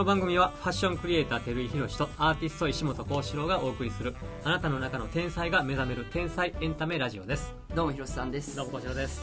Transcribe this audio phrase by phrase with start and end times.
[0.00, 4.14] の番組はファッションクリエイター照井宏とアーティスト石本幸四郎がお送りする
[4.44, 8.70] あなたの中の天才が目覚める天才エンタメラジオですどうも、ひろしさんですどう。
[8.70, 9.22] も幸四郎です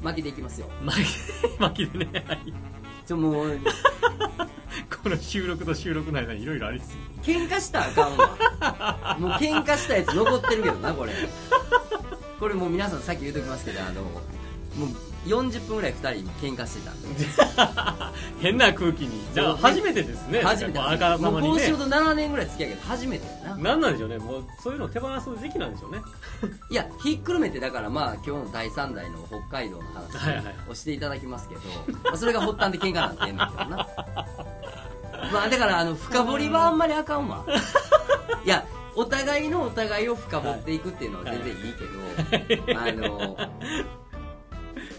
[0.00, 0.68] 負けていきますよ。
[0.84, 1.04] 巻き
[1.58, 2.54] 巻きでねはい
[3.04, 3.58] ちょ、もう、
[5.02, 9.16] この収録と収録の間にいろいろありすぎ喧嘩したらあかんわ。
[9.18, 11.12] もう喧嘩したやつ残ってるけどな、これ。
[12.38, 14.10] これもう皆さんさっき言うときますけど、あの、も
[14.86, 17.08] う40分ぐらい2人喧嘩してたんで。
[18.40, 20.78] 変な空気にじゃあ初めてですね初めて。
[20.78, 23.56] あからさまにねもうこうしろと7年ぐらい付き合うけど、初めてやな。
[23.56, 25.98] 何なんでしょうねもうそういうのを手放す時期なんでしょうね
[26.70, 31.60] いや、ひっくるめて、だからまあ、今日の第3代の北海道のはいはい話をしていただきますけど、
[32.04, 33.88] まあ、それが発端で喧嘩なんてんねんけどな。
[35.32, 37.44] まあ、だから、あの、深掘りはあんまりあかんわ。
[38.44, 38.64] いや、
[38.94, 43.36] お互いのお互いを深掘っていくっていうのは全然いいけど、あの、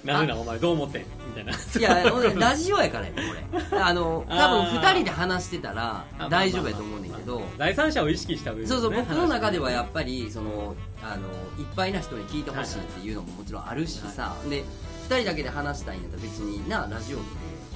[0.03, 1.05] ななお前どう思ってん？
[1.27, 1.51] みたいな。
[1.53, 3.77] いや、俺ラジオやからやこれ。
[3.79, 11.27] あの、多分あー二人で話してたら大丈夫やと思うねんけど、第三者を意識した上で、ね、そうそう、僕の中ではやっっぱり、その、あの、
[11.61, 14.63] いっぱいな人に聞いてほしいっていうのももちろんあるしさ、で、
[15.09, 17.25] 二人だけで話したいんやったら別にな、ラジオって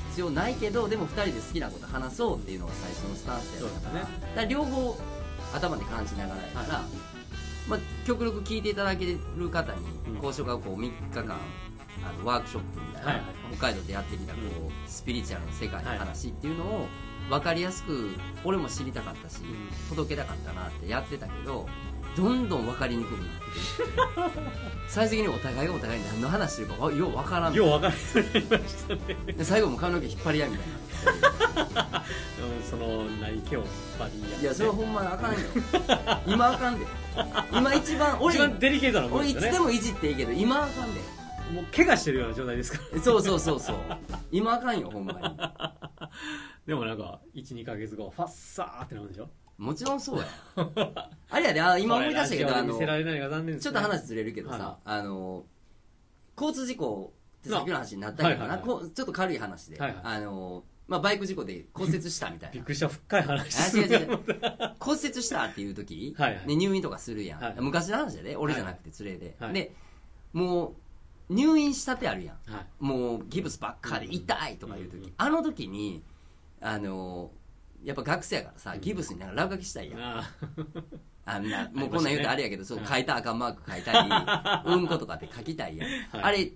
[0.09, 4.11] 必要ないけど、でも二人で好きなこと話そうっていうのが最初のスタンスやったから、ね。
[4.21, 4.97] だから両方
[5.53, 6.83] 頭で感じながらやから、
[7.67, 10.15] まあ、極力聞いていただける方にうん。
[10.15, 11.37] 交渉がこう3日間
[12.07, 13.25] あのワークショップみたいな、はいはい。
[13.57, 16.87] 北海道でやってきたこう、うスピリチュアルの世界の話っていうのを
[17.29, 19.45] 分かりやすく俺も知りたかったし、ん。
[19.89, 21.67] 届けたかったなってやってたけど
[22.15, 24.39] どんどん分かりにくくなって
[24.87, 27.53] 最終的にお互いがお互いに何の話してるかわよう分からん。
[27.53, 31.99] よう分からなくなりましたねで最後も髪の毛引っ張り合いみたいな。
[31.99, 35.39] うんそのない毛を引っ張りやいやそれはほんまあかんよ。
[36.27, 36.85] 今あかんで。
[37.51, 41.01] 今一番俺一番デリケートな部分俺いつでもいじっていいけど今あかんで
[41.53, 43.01] もう怪我してるような状態ですから。
[43.01, 43.77] そうそうそうそう。
[44.31, 45.19] 今あかんよほんまに。
[46.65, 49.29] でもなんか12か月後ファッサーってなるんでしょ？
[49.57, 50.25] もちろんそうや。
[51.29, 55.45] あれやであ今思い出したけどあのちょっと話ずれるけどさ、はあの
[56.35, 58.67] 交通事故ってさっきの話になったけどな、はいはいはい。
[58.67, 60.01] こうちょっと軽い話で、はいはい。
[60.03, 62.53] あのまあ、バイク事故で骨折したみたいな。
[62.55, 62.87] びっくりした。
[62.89, 63.77] 深い話。
[63.77, 64.19] あ違う違う
[64.79, 66.47] 骨折したっていう時、はいはい。
[66.47, 68.35] で入院とかするやん、はい昔の話やで。
[68.35, 69.53] 俺じゃなくて連れで、はい。
[69.53, 69.73] で
[70.33, 70.75] もう
[71.29, 72.51] 入院したてあるやん。
[72.51, 72.65] はい。
[72.79, 76.03] もうギブスばっかり痛いとかいう時、うんうんあの時に
[76.61, 77.31] あの
[77.83, 78.81] やっぱ学生やからさ、うん。
[78.81, 80.01] ギブスになんか落書きしたいやん。
[80.01, 80.29] あ
[81.25, 82.87] あんなもうこんなん言うとあれやけど、そうはい。
[82.87, 84.09] 書いた赤マーク書いたり、
[84.73, 85.89] うんことかって書きたいやん。
[85.89, 86.23] はい。
[86.23, 86.51] あれ、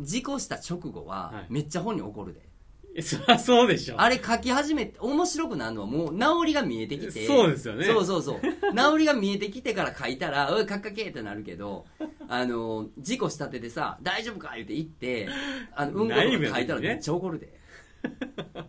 [0.00, 2.49] 事故した直後ははい、めっちゃ本人怒るで。
[2.98, 7.26] ーそりゃそうでしょあれ書き始めて、面白くなるのはもう治りが見えてきて。
[7.26, 8.40] そうですよねそうそうそう。
[8.40, 11.86] 治りが見えてきてから書いたら、おい、書っかけってなるけど、
[12.28, 14.52] あの、事故したてでさ、大丈夫か？
[14.56, 15.28] 言って言って、
[15.74, 17.58] あの、うんこ書いたらめっちゃ怒るで。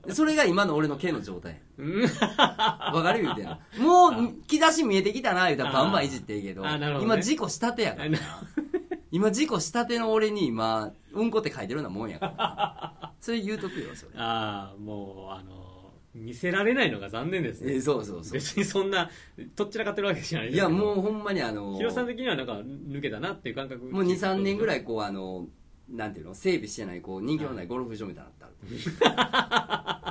[0.06, 1.62] でそれが今の俺の毛の状態。
[1.78, 2.08] うんわ
[3.02, 3.24] かる？
[3.24, 3.58] 言うてんの。
[3.80, 8.20] もう、兆し見えてきたな、言うたらバンバンいじっていいけど、ね今事故したてやからな。
[9.12, 13.01] 今事故したての俺に今、うんこって書いてるようなもんやから。
[13.22, 14.12] それ言うとくよ、それ。
[14.16, 18.34] ああもうあの見せられないのが残念ですねえーそうそうそう。
[18.34, 19.10] 別にそんな
[19.56, 25.48] とっちらかってるわけじゃないですいや、うもうほんまにあの、ヒロさん的にはなんか抜けたなっていう感覚もう2、3年ぐらいいこう、あの、
[25.90, 30.11] なんていうの、整備してない、こう、人気のないゴルフ場みたいになってある。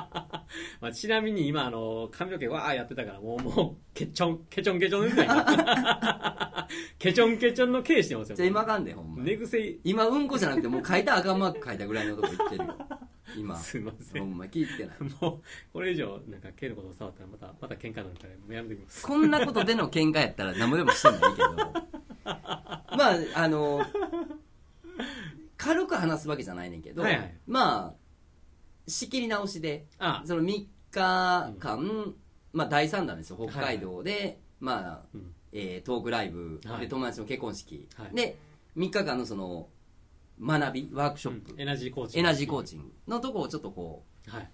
[0.79, 6.67] まあ、ちなみに今あの髪の毛わーやってたからもうもうケチョンケチョンケチョンですね今
[6.99, 9.23] ケチョンケチョンの毛してますよじゃあ今あかんで、ほんま。
[9.23, 12.77] 寝癖今、うんこじゃなくて、もう書いた赤マーク書いたぐらいのとこ行ってるよ。
[13.37, 13.55] 今。
[13.55, 14.97] すいませんほんま気ぃつけない。
[15.21, 15.41] もう
[15.73, 21.55] これ以上なんか毛のことを触ったらまたまた喧嘩になるからもうやめときますこんなことでの喧嘩やったら何もでもしてもいいけど。
[22.23, 23.81] まあ、あの、
[25.57, 27.93] 軽く話すわけじゃないねんけど、はいはいまあ、
[28.87, 30.23] 仕切り直しで、あ。
[30.25, 32.13] その3日間、
[32.53, 35.33] まあ大三弾ですよ、北海道で、まあ、うん。
[35.53, 36.81] えートークライブ、はい。
[36.81, 38.15] で友達の結婚式、はい。
[38.15, 38.37] で、
[38.77, 39.67] 3日間のその、
[40.41, 42.91] 学び、ワークショップ、エナジーコーチエナジーコーチング。
[43.07, 44.49] のとこをちょっとこう、はい。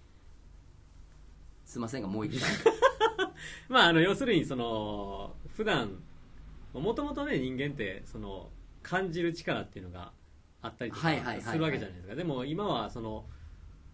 [1.66, 2.50] すいませんが、もう一回。
[3.69, 6.01] まああの要するにその普段
[6.74, 8.50] もともとね人間ってその
[8.81, 10.12] 感じる力っていうのが
[10.62, 11.44] あったりとかはいはいはいはい。
[11.44, 12.16] するわけじゃないですか。
[12.16, 13.25] でも今はその、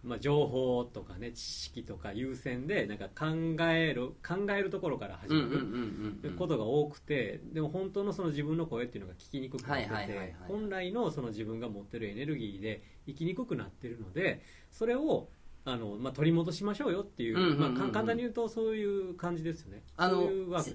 [0.04, 3.26] まあ、情報とかね知識とか優先でなんか考
[3.64, 6.32] える考えるところから始まる。
[6.38, 15.28] ことが多くてでも本当のその自分の声っていうのが聞きにくくなってて本来のその自分が持ってるエネルギーで生きにくくなってるのでそれを
[15.64, 19.82] あの、まあ、取り戻しましょうよっていう,、まあ、か簡単に言うとそういう感じですよね。
[19.96, 20.28] あの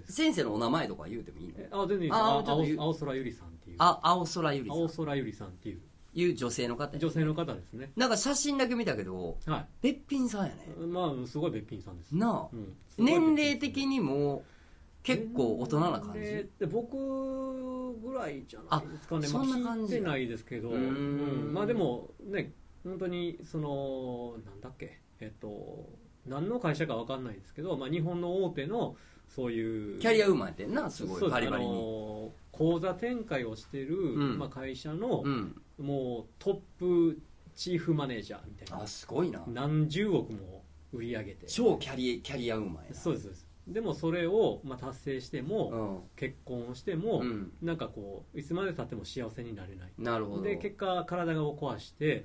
[0.08, 1.54] 先生のお名前とか言うてもいいの？
[1.58, 2.80] えあ全然いいです。
[2.80, 3.76] 青空ゆりさんっていう。
[3.78, 4.78] あ青空ゆりさん。
[4.80, 5.82] 青空ゆりさんっていう
[6.14, 7.92] いう女性の方や女性の方ですね。
[7.96, 10.68] なんか写真だけ見たけどはべっぴんさんやね。
[10.82, 12.16] いまあすごいべっぴんさんです。
[12.16, 12.48] なあ。
[12.52, 12.76] うん。
[12.90, 14.44] すごいべっぴん年齢的にも
[15.04, 16.98] 結構大人な感年齢っじて僕
[17.94, 19.28] ぐらいじゃないですかね。
[19.28, 19.70] あそんな感じ。
[19.70, 20.70] まあ、聞いてないですけど。
[20.70, 21.54] うーん。
[21.54, 22.52] まあでもね
[22.84, 25.00] 本当にそのなんだっけ？
[25.20, 25.88] えっと
[26.26, 28.96] 何の会社か分かんないですけど、まあ、日本の大手の
[29.28, 31.20] そういうキャリアウーマンやってんなすごい。
[31.20, 31.38] そうです。
[31.38, 31.72] あバリバリに。
[31.72, 34.38] の口座展開をしてる、ん。
[34.38, 37.22] まあ、会社のう、んもうトップ
[37.56, 38.84] チーフマネージャーみたいな。
[38.84, 39.44] あすごいな。
[39.48, 41.48] 何十億も売り上げて。
[41.48, 42.96] 超キャリキャリアウーマンやな。
[42.96, 43.50] そうですそうです。
[43.68, 46.00] でもそれを、まあ、達成しても、うん。
[46.16, 47.52] 結婚をしても、うん。
[47.62, 49.92] なんかこういつまでたっても幸せになれない。
[49.98, 50.42] なるほど。
[50.42, 52.24] で結果体を壊して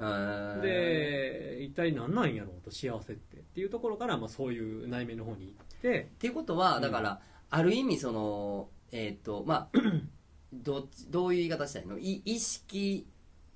[0.62, 6.02] で一体何なんやろうと幸せってっていうところから、まあ、そういう内面の方に行って。
[6.02, 6.82] っていうことはうん。
[6.82, 7.20] だから、
[7.50, 9.78] ある意味そのえっ、とまあ
[10.52, 11.98] どっちどういう言い方したらいいの？
[11.98, 13.06] い意識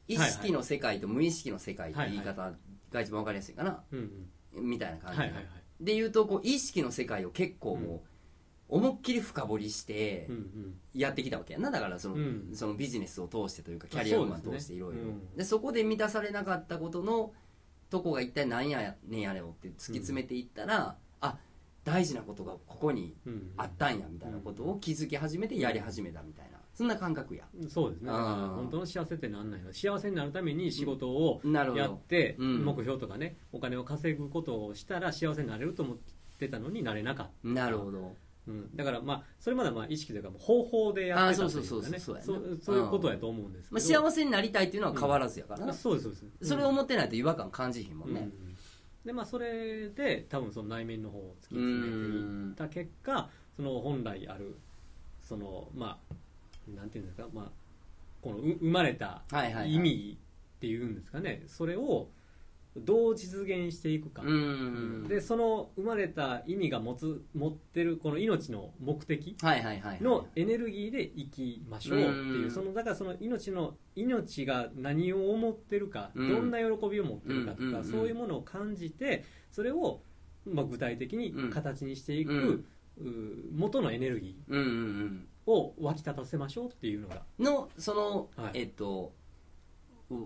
[0.09, 2.53] 意識の世界と無意識の世界って言い方
[2.91, 4.11] が一番わかりやすいかな、うん
[4.57, 4.65] うん。
[4.65, 5.47] みたいな感じ、はいはいはい。
[5.81, 8.01] で言うとこう意識の世界を結構もう、
[8.71, 10.75] 思いっきり深掘りしてうんうん。
[10.95, 11.71] やってきたわけやな。
[11.71, 12.51] だからその,、うん。
[12.55, 15.03] そのビジネスを通してというかキャリアウーマン通していろいろ。
[15.03, 15.37] うん。
[15.37, 17.33] でそこで満たされなかったことの
[17.91, 21.39] とこが一体何やねんやれよって突き詰めていったら、あ
[21.85, 23.51] 大事なことがここにうんうん。
[23.57, 27.43] あったんやみたいなことを気づき始めてやり始めたみたいなそんな感覚や。
[27.69, 28.07] そうですね。
[28.07, 28.55] だからあー。
[28.55, 32.65] 本当の幸せって何なんやろ幸せになるために仕事をやってうん。
[32.65, 35.97] 目標とかねお金を稼ぐことをしたら幸せになれると思っ
[36.39, 37.49] てたのになれなかった。
[37.49, 38.15] なるほど。
[38.47, 41.65] うん、だからまあそれまではまあ意識というかもう方法でやってたというかね。
[41.65, 41.99] あそうそうそうそう。
[41.99, 42.55] そそうやな。
[42.55, 45.67] うそういうことやと思うんですけまあ、ど、幸せになりたいっていうのは変わらずやから。
[45.67, 46.49] な、そうですそうです。
[46.49, 48.57] それを思ってないと違和感感じひんもんね、うん。
[49.05, 54.57] でまあそれで多分その内面の方を突き詰めていった結果その本来ある
[55.23, 56.15] そのまあ
[56.77, 57.51] なんていうんですかまあ
[58.21, 59.75] このう生まれたはいはいはい。
[59.75, 60.19] 意味
[60.57, 61.43] っていうんですかね。
[61.47, 62.09] それを
[62.77, 65.07] どう実現していくか、うん。
[65.09, 70.03] でその生まれた意味が持つ持ってるこの命の目的はいはいはいはい。
[70.03, 72.51] のエネルギーで生きましょうっていううん。
[72.51, 76.29] そのだからその命の命が何を思ってるか、うん。
[76.29, 80.01] どんな喜びを持ってるかとか、そういうものを感じてそれを、
[80.45, 82.65] まあ、具体的に形にしていく、
[83.55, 87.23] 元のエネルギーを湧き立たせましょうっていうのが。
[87.39, 88.61] のその、はい。
[88.61, 89.13] えっと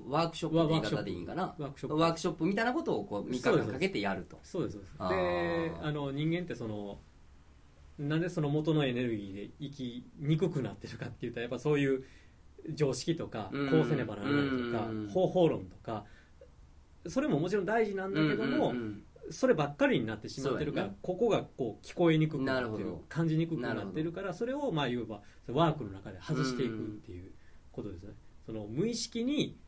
[0.08, 1.54] ワークショップって言い方でいいんかな？
[1.58, 1.98] ワークショップ。
[2.00, 2.44] ワークショップ。
[2.44, 4.38] みたいなことをこう3日間かけてやると。
[4.42, 4.94] そうですそうです。
[4.98, 6.98] あでーあの人間ってその
[7.98, 12.04] なんでその元のエネルギーで生きにくくなってるかっていうとやっぱそういう
[12.74, 13.70] 常識とかうん。
[13.70, 15.08] こうせねばならないとかうん。
[15.08, 16.04] 方法論とか
[17.08, 27.30] それももちろん大事なんだけども、うんうんそればっかりになってしまってるから、そうやなここがこう聞こえにくくなってる感じにくくなってるからそれをまあ言えばワークの中で外していくっていう
[27.70, 28.10] ことですね、
[28.44, 29.58] その無意識に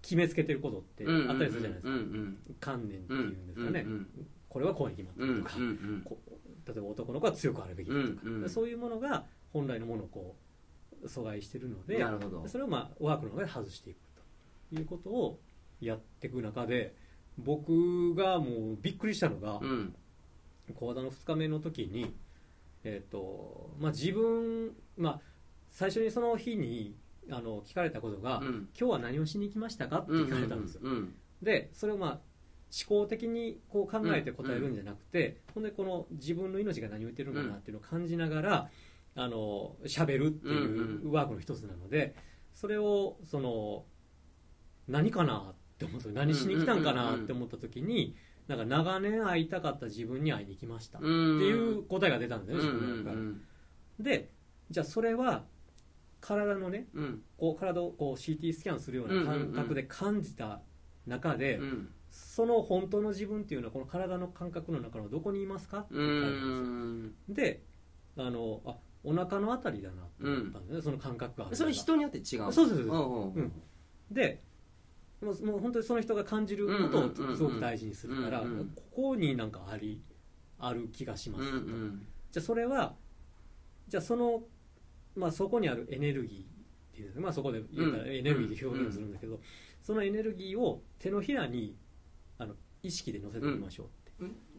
[0.00, 4.06] 決めつけてることってうんうんあったりするじゃないですか、うんうん観念っていうんですかね、うん
[4.48, 6.02] これはこうに決まってうんうんるとか、うん。
[6.04, 6.18] こ
[6.66, 8.42] 例えば男の子は強くあるべきだとか、うん。
[8.42, 10.36] うんそういうものが本来のものをこ
[11.02, 12.04] う阻害してるので
[12.46, 13.98] それをまあワークの中で外していく
[14.70, 15.40] ということを
[15.80, 16.94] やっていく中で
[17.38, 19.94] 僕がもうびっくりしたのが、うん。
[20.74, 22.14] 講座の2日目の時に、
[22.84, 25.20] えーとまあ、自分、まあ、
[25.70, 26.94] 最初にその日に
[27.30, 28.68] あの聞かれたことが、うん。
[28.78, 32.20] 今日は何をしに来ましたか?」ってうん聞かれたんですよ、うんでそれをまあ思
[33.00, 38.70] 考的にこう考えて答えるんじゃなくて、ほんでこの自分の命が何を言ってるのかなっていうのを感じながら、
[39.14, 42.14] あの喋るっていうワークの一つなので
[42.54, 43.84] それをその
[44.88, 48.14] 何かなって思った何しに来たんかなって思った時に
[48.48, 50.98] なんか長年会いたかった自分に会いに来ました。
[50.98, 53.40] ってうんいう答えが出たんですうんよ、自分の中か
[54.00, 54.30] で
[54.70, 55.44] じゃあそれは
[56.20, 57.22] 体のねうん。
[57.36, 60.60] こう体をこう CT スキャンするような感覚で感じた
[61.06, 61.88] 中で、うん。
[62.10, 67.62] その本当の自分っていうのはこの体の感覚の中のどこにいますかってう聞かれたんで
[68.18, 72.42] あのあお腹のあたりだなと思ったんですね、その感覚がそれ人によって違う。
[72.42, 72.86] のそうそうそう。
[72.86, 73.32] うんうん。
[73.34, 73.52] うん。
[74.10, 74.42] で
[75.22, 78.46] もうもう本当にその人が感じることをすごく大事にするから、こ
[78.94, 80.00] こになんかあり
[80.58, 82.06] ある気がしまうんすと、うん。
[82.30, 82.94] じゃあそれは
[83.88, 84.42] じゃあその、
[85.16, 86.44] まあ、そこにあるエネルギーっ
[86.94, 88.10] ていうまあ、そこで言ったらうん。
[88.10, 89.40] エネルギーで表現するんだけど、
[89.82, 91.76] そのエネルギーを手のひらに
[92.38, 93.86] あの意識で乗せてみましょう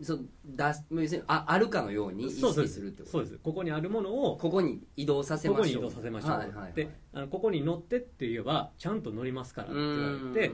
[0.02, 3.12] そうだ要するにああるかのように意識するってこと？
[3.12, 3.40] そうです。
[3.42, 6.74] ここにあるものをここに移動させここに移ましょう動させましょう、はいはいはい。
[6.74, 10.52] であのここに乗ってって言えばちゃんと乗りますからって言われて、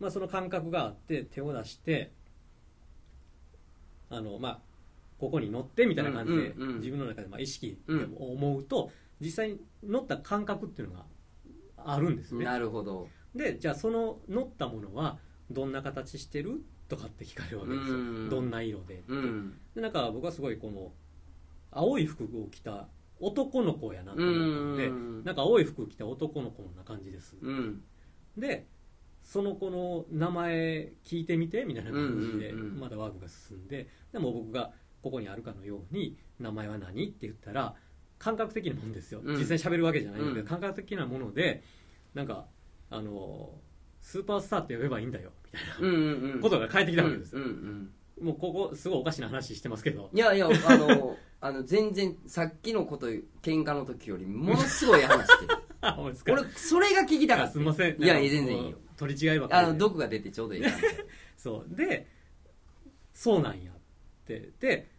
[0.00, 2.10] まあ、その感覚があって手を出して
[4.10, 4.58] あの、まあ、
[5.18, 6.76] ここに乗ってみたいな感じで、うんうんうん。
[6.78, 11.04] 自分の中でまあ意識でも思うと、実際に乗った感覚っていうのが
[11.76, 12.46] あるんですうんね。
[12.46, 13.08] なるほど。
[13.34, 15.18] でじゃあその乗ったものは
[15.50, 16.62] どんな形してる？
[16.86, 18.28] とかって聞かれるわけですよ、うん。
[18.28, 19.54] どんな色で,、うん。
[19.74, 20.92] でなんか僕はすごいこの
[21.70, 22.88] 青い服を着た
[23.20, 25.24] 男の子やなとう思ったんで、ん。
[25.24, 27.82] なんか青い服を着た男の子な感じです、うん。
[28.36, 28.66] で
[29.22, 34.72] その子の名前聞いてみてみたいな感じでまだワークが進んででも僕が
[35.02, 37.74] ここにあるかのように「名前は何?」って言ったら
[38.18, 39.38] 感覚的なもんですよ、うん。
[39.38, 40.46] 実際喋るわけじゃないので、うん。
[40.46, 41.62] 感覚的なもので
[42.12, 42.46] なんか
[42.90, 43.58] あの
[44.04, 46.42] スーパースターって呼べばいいんだよみたいな。
[46.42, 47.34] ことが返ってきたわけです。
[47.34, 48.26] よ、うんうん。
[48.26, 50.10] もうここすごいおかしな話してますけど。
[50.12, 55.58] いやいやあの あの全然さっきのこと喧嘩の時よりものすごい話してる。
[55.98, 56.14] 俺
[56.54, 57.54] それが聞きたかあった。
[57.54, 58.02] すみません。
[58.02, 58.78] いやなんか全然いいよ。
[58.98, 59.70] 取り違いばっかりで。
[59.70, 60.88] あの毒が出てちょうどいい感じで
[61.38, 61.74] そう。
[61.74, 62.06] で
[63.14, 63.74] そうなんやっ
[64.26, 64.52] て。
[64.60, 64.90] で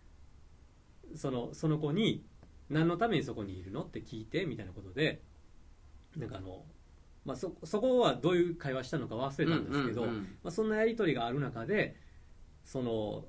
[1.13, 2.25] そのその子に
[2.71, 3.83] 何のためにそこにいるの？
[3.83, 5.21] って聞いてみたいなことで。
[6.17, 6.63] なんかあの、
[7.25, 11.96] まあ、そそこはどういう会話したのか忘れたんですけど、うんうんうんまあ、そんなやり取りがある中で
[12.63, 13.25] その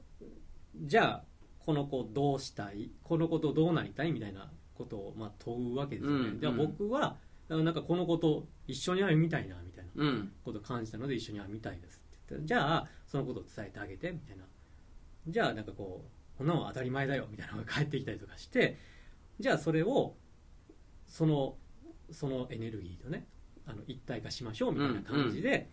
[0.76, 1.24] じゃあ
[1.58, 2.90] この子どうしたい？
[3.02, 4.12] この子とどうなりたい？
[4.12, 7.16] みたいなことをまあ問うわけですよね、うんじゃあ僕は
[7.48, 10.32] なんかこの子と一緒に歩みたいなみたいなうん。
[10.44, 14.44] ことを感じたので一緒に編みたいですって言ってじゃあそのことを伝えてあげてみたいな。
[15.28, 18.76] じゃあなんかこうこんなのは当たり前だよみたいなのが返ってきたりとかして
[19.40, 20.14] じゃあそれを
[21.06, 21.56] その
[22.10, 23.26] そのエネルギーとね
[23.66, 25.68] あの一体化しましょうみたいな感じで、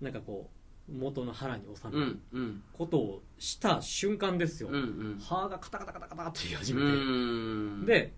[0.00, 0.50] なんかこ
[0.88, 2.62] う元の腹に収めるうんうん。
[2.72, 4.78] ことをした瞬間ですよ、うんう
[5.16, 5.18] ん。
[5.20, 8.14] 歯がカタカタカタカタって言い始うめて、んで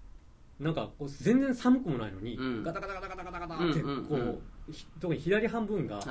[0.61, 2.62] なんかこう全然寒くもないのに、うん。
[2.62, 4.20] ガタガタガタガタガタガタってこう、うんうん。
[4.20, 6.04] うんひ特に左半分がガ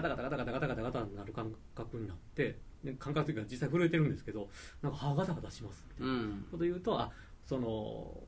[0.00, 4.48] タガタガタガタガタガタガタになる感覚になってで感覚というか実際震えてるんですけど
[4.82, 7.10] なんか歯ガタガタしますみたいなうんこと言うとあ
[7.44, 8.22] その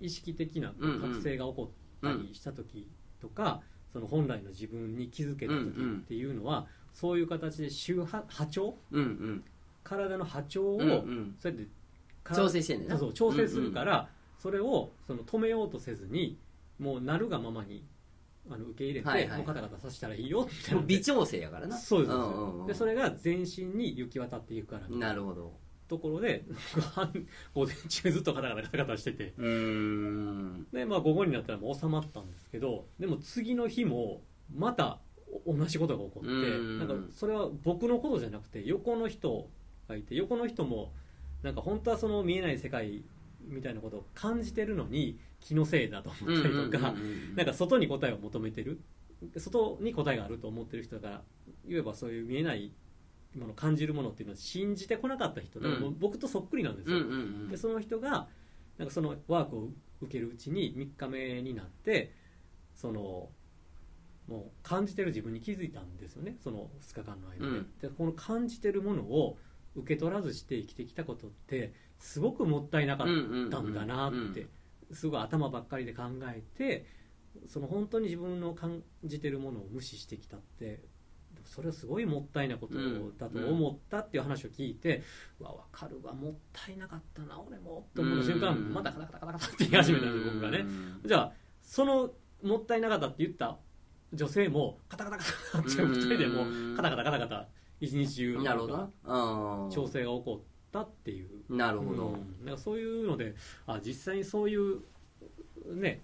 [0.00, 2.88] 意識的なうんうん覚醒が起こったりした時
[3.20, 8.76] とか、その本来の自分に気づけた時っていうのは、そういう形で周波波長？
[8.92, 9.44] うんうん。
[9.84, 11.36] 体の波長を、うんうん。
[11.38, 11.68] そうやって
[12.24, 12.98] 体調整してんねんな。
[12.98, 14.08] そう調整するから、
[14.38, 16.38] それをその止めようとせずに
[16.78, 17.84] もうなるがままに
[18.50, 19.28] あの受け入れて、はいはい。
[19.30, 21.76] はいもうカタカタさせたらいいよみたいなもう微調整やからな。
[21.76, 22.66] そうです、んうんうん。
[22.66, 24.88] でそれが全身に行き渡っていくから。
[24.88, 25.52] なるほど
[25.88, 26.44] ところで
[27.54, 29.34] 午前中ずっとカタカタカタカタしてて。
[30.72, 34.22] で、まあ、午後になったらもう収まったんですけどでも次の日も
[34.54, 35.00] また
[35.44, 36.78] お同じことが起こってうん。
[36.78, 39.48] なんかそれは僕のことじゃなくて横の人
[39.88, 40.92] がいて横の人も
[41.42, 43.04] なんか本当はその見えない世界
[43.40, 46.94] みたいなことを感じてるのに気のせいだと思ったりとか、
[47.36, 48.80] なんか外に答えを求めてる。
[49.38, 51.22] 外に答えがあると思ってる人が
[51.66, 52.72] 言えばそういう見えない
[53.36, 55.96] もの感じるものっていうのを信じてこなかった人うん。
[55.98, 57.14] 僕とそっくりなんですよ、うんうんう
[57.46, 58.28] んでその人が
[58.78, 59.68] なんかそのワークを
[60.02, 62.12] 受けるうちに3日目になって
[62.74, 63.30] その
[64.28, 66.36] もう感じてる自分に気づいたんですよね。
[66.42, 67.66] その2日間の間で,、うん。
[67.80, 69.38] でこの感じてるものを
[69.76, 73.06] 受け取らずして生きてきたことってすごくもったいなかっ
[73.50, 74.46] たんだなって
[74.92, 76.86] すごい頭ばっかりで考えて
[77.48, 80.80] その本当に自分の感じてるものを無視してきたって
[81.46, 85.02] それはすごいもったいなことだと思ったっていう話を聞いて、
[85.40, 88.72] うわ分かるわもったいなかったな俺もって思う瞬間、うん。
[88.74, 90.64] またカタカタカタカタって言い始めたんです僕がね、
[91.04, 92.10] じゃあその
[92.42, 93.58] もったいなかったって言った
[94.12, 97.48] 女性もカタカタカタカタって2人でもうカタカタカタカタ
[97.80, 99.70] 一日中なるほど。
[99.72, 101.28] 調整が起こったっていう。
[101.48, 103.34] なるほど、うん、なんかそういうので
[103.66, 104.80] あ実際にそういう
[105.74, 106.02] ね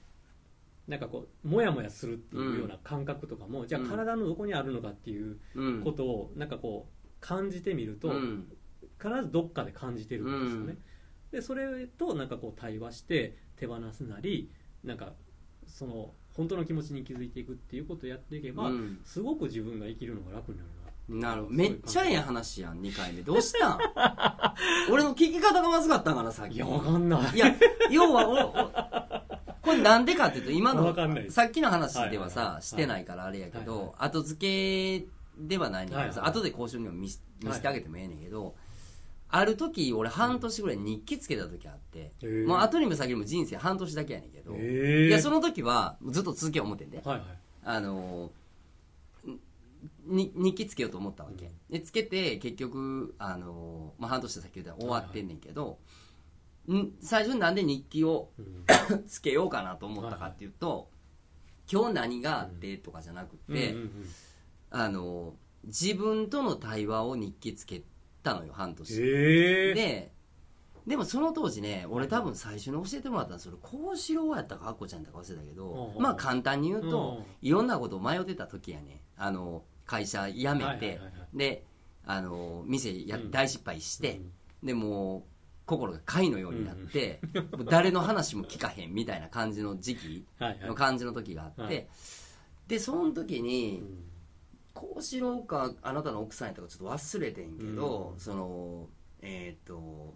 [0.89, 5.83] なんかこうモヤモヤするっていうような感覚とかも、じゃあうん体のどこにあるのかっていううん。
[5.83, 8.49] ことをなんかこう感じてみると、うん。
[9.01, 10.77] 必ずどっかで感じてるんですよね、
[11.33, 14.49] でそれとなんかこう対話して手放すなり
[14.85, 15.13] なんか
[15.67, 19.01] その本当の気持ちに気づいていくっていうことをやっていけば、うん。
[19.05, 21.29] すごく自分が生きるのが楽になるな。
[21.31, 21.55] なるほど。
[21.55, 23.23] めっちゃええ話やん2回目。
[23.23, 23.79] どうしたん？
[24.93, 26.55] 俺の聞き方がまずかったんかなさっき。
[26.55, 27.37] いやわかんない。
[27.37, 27.47] いや
[27.91, 29.25] 要は
[29.63, 30.95] これなんでかっていうと今の
[31.31, 32.63] さっきの話ではさ、はいはいはい。
[32.63, 35.07] してないからあれやけど、はいはい後付け
[35.39, 37.19] ではないねんけどさ、はいはい後で講習にも見せ
[37.61, 38.55] てあげてもええねんけど、
[39.31, 42.13] ある時俺半年ぐらい日記つけた時あって、
[42.47, 45.07] もう後にも先にも人生半年だけやねんけど、え。
[45.09, 47.27] いやその時はずっと続け思ってんで、はいはい。
[47.65, 48.31] あの
[50.05, 55.77] に日記つけようと思ったわけ、でつけて結局あの、まあ、半年先言うたら終わってんねんけど、ん
[57.01, 59.05] 最初になんで日記をうん。
[59.07, 60.89] つけようかなと思ったかっていうと、
[61.71, 63.75] 今日何があってとかじゃなくて、
[64.71, 67.83] あの自分との対話を日記つけ
[68.23, 70.13] たのよ半年、ええで
[70.87, 80.99] でもその当時ね俺多分最初に教えてもらったのそれ幸四郎やったかアッコちゃんだか忘れたけどうんまあ簡単に言うとうんいろんなことを迷ってた時やねあの会社辞めて
[81.33, 81.65] で
[82.05, 83.31] あの店やうん。
[83.31, 84.67] 大失敗してうん。
[84.67, 85.23] でもう
[85.77, 87.21] 心が貝のようになって
[87.57, 90.69] もう誰の話も聞かへんみたいな感じの時期はいはい。
[90.69, 91.89] の感じの時があっはて
[92.69, 94.05] でその時うにん
[94.75, 98.21] 幸四郎かあなたの奥さんやったかちょっと忘れてんけど、うん。
[98.21, 98.89] その
[99.21, 100.15] えっ、と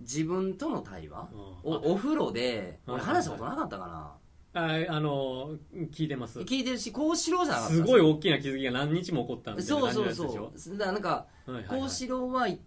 [0.00, 1.38] 自分との対話、うん。
[1.72, 4.18] おお風呂ではい俺話したことなかったか
[4.52, 5.56] な、ああの
[5.92, 6.40] 聞いてます。
[6.40, 11.80] 聞いてるし幸四郎じゃなかったすごい大きな気づきが何日も起こったみたいなそう感じそうそうだからなんかはいはいはい。
[11.80, 12.58] 幸四郎は、うん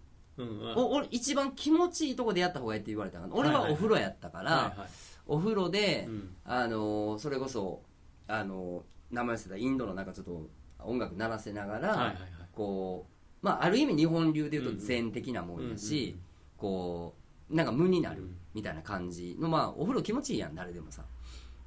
[0.76, 4.88] お俺一番気持ちいいとこでやった方がいいって言われたから俺はお風呂やったから、はいはい。
[5.26, 6.30] お風呂で、うん。
[6.44, 7.82] あのーそれこそ
[8.26, 10.48] あのー名前忘れたインドのなんかちょっと
[10.80, 12.16] 音楽鳴らせながら、はいはいはい。
[12.52, 13.06] こ
[13.42, 16.22] うまあある意味日本流で言ううんと禅的なもんやし、うん。
[16.58, 17.14] こ
[17.50, 18.36] うなんか無になるうん。
[18.54, 21.02] みたいな感じのまあお風呂気持ちいいやん誰でもさ。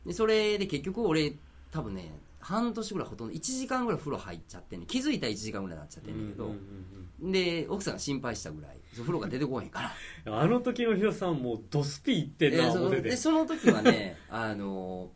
[0.05, 1.33] でそれで結局俺
[1.71, 2.11] 多分ね
[2.41, 9.91] 半年ぐらいほとんど1時間ぐらい風呂入っちゃってんね気づいたら1時間ぐらいになっちゃってんねんけど、うんうんうんで奥さんが心配したぐらい風呂が出てこへんから。
[10.25, 13.15] う んあの時のヒロさんもうドスピーってんな思っててで。
[13.15, 15.11] その時はね あの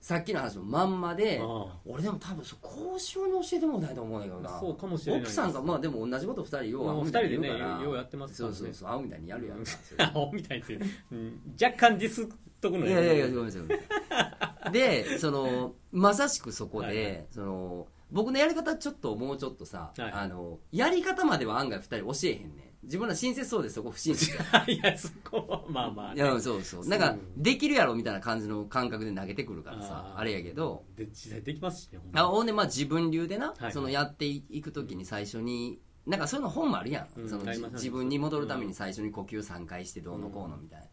[0.00, 4.58] さっきの話のまんまであ俺でも多分そう交渉に教えてもらいと思うんだけどな。
[4.58, 8.56] そうかもしれない奥さんがまあでも同じこと二人ようまあ会うみたいに言う二人でねようやってますからね。
[8.56, 9.70] そうそうそう会うみたいにやるやんか。
[9.98, 10.80] あアホみたいって。
[11.12, 12.26] うん若干ディスっ
[12.62, 14.72] とくのよいやいやいやごめんなさいごめんなさい。
[14.72, 17.26] でそのまさしくそこで、はいはい。
[17.30, 22.72] その僕のやり方ちょっともうちょっとさ、はいあのやり方までは案外二人教えへんねん。
[22.84, 24.32] 自分ら親切そうでそこ不親切
[24.66, 26.88] いやそこはまあまあいねやそうそう。
[26.88, 30.84] なんかできるやろみたいな感じの感覚で投げてくるからさあれやけど。
[30.96, 33.72] で実際できますしねほんでまあ自分流でな、はいはい。
[33.72, 40.86] そのやっていく時に最初になんかそういうの本もあるやん、うんその自分に戻るために最初に呼吸3回してどうのこうのみたいな、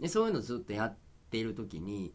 [0.00, 0.96] でそういうのずっとやっ
[1.30, 2.12] ている時に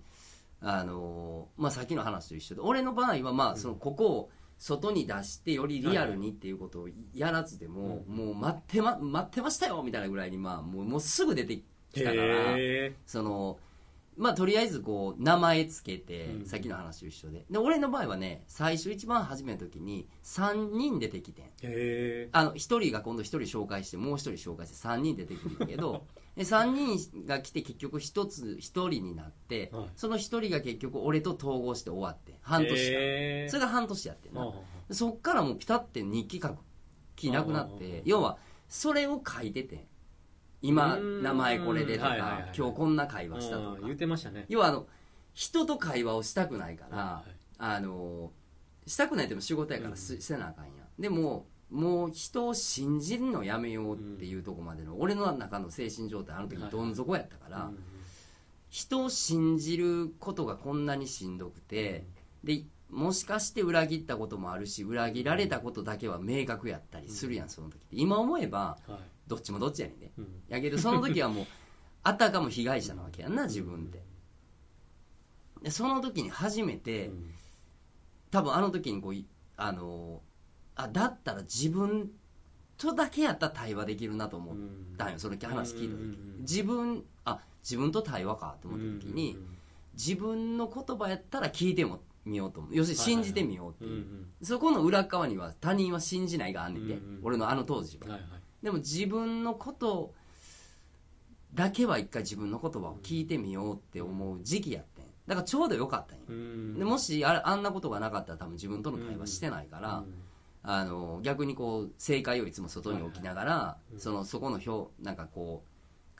[0.61, 11.57] あのーまあさっきの話と一緒で俺の場合はまあそのここを外に出してよりリアルにっていうことをやらずでも、もう待ってま待ってましたよみたいなぐらいにまあもうもうすぐ出て
[11.91, 13.57] きたからへその
[14.17, 16.45] まあとりあえずこう名前つけて、うん。
[16.45, 17.45] さっきの話と一緒で。
[17.49, 22.29] で俺の場合はね最初一番初めの時に3人出てきてん。
[22.31, 29.85] あの1人が今度1人紹介してもう1人紹介して3人出てくるんだけど で3人が来て結局1つ1人になって、はい。
[29.95, 34.51] その1人が結局俺と統合して終わって半年間、それが半年やってんな、
[34.91, 36.57] そっからもうピタって日記書く
[37.15, 38.37] 気なくなって要は
[38.69, 39.85] それを書いてて
[40.61, 41.23] 今うん。
[41.23, 43.69] 名前これでとはいはいはい今日こんな会話したとか。
[43.73, 44.45] うん言ってましたね。
[44.47, 44.87] 要はあの
[45.33, 48.31] 人と会話をしたくないから、はいはいあの
[48.87, 57.79] したくないっても仕事やからすせなあかんやでももう人を信じるのやめようっていうとこまでの、俺の中の精神状態あの時どん底やったから、うん。
[58.69, 62.05] 人を信じることがこんなにしんどくて、
[62.43, 67.85] でもしかして裏切ったこともあるし裏切られたことだけは明確やったりするやん、その時って。
[67.91, 68.99] 今思えばはい。
[69.27, 70.11] どっちもどっちやねんね。
[70.17, 70.27] うん。
[70.49, 71.45] やけどその時はもう
[72.03, 74.01] あたかも被害者なわけやんな自分って。
[75.63, 77.33] でその時に初めて、うん。
[78.29, 79.25] 多分あの時にこうい
[79.57, 80.21] あの
[80.83, 82.11] あだったら自分
[82.77, 84.55] とだけやったら対話できるなと思っ
[84.97, 89.37] たんよ、その話聞いた時、うん自分あ自分と対話かと思った時に、
[89.93, 92.75] 自分の言葉やったら聞いてもみようと思う。
[92.75, 94.05] 要するに信じてみようっていう、
[94.41, 98.17] そこの裏側には他人は信じないがあんねんて、うんうん俺のあの当時は、
[98.63, 100.13] でも自分のこと
[101.53, 105.05] だけは一回自分の言葉を聞いてみようって思う時期やってん。
[105.27, 106.79] だからちょうどよかったんよ、うん。
[106.79, 110.13] でもしあれあんなことがなかったら多分自分との対話してないから、うん
[110.63, 115.71] あの逆にこう正解をいつも外に置きながら、いそのそこの表なんかこう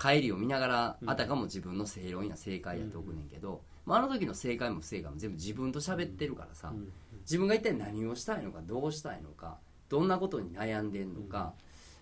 [0.02, 1.10] 帰りを見ながら、うん。
[1.10, 6.92] あたかも自分の正論や正解やっておくねんけど、まあ、あの時の正解も不正解も全部自分と喋ってるからさ、うん。
[7.22, 9.58] 自分が一体何をしたいのかどうしたいのか
[9.90, 11.54] どんなことに悩んでんのか、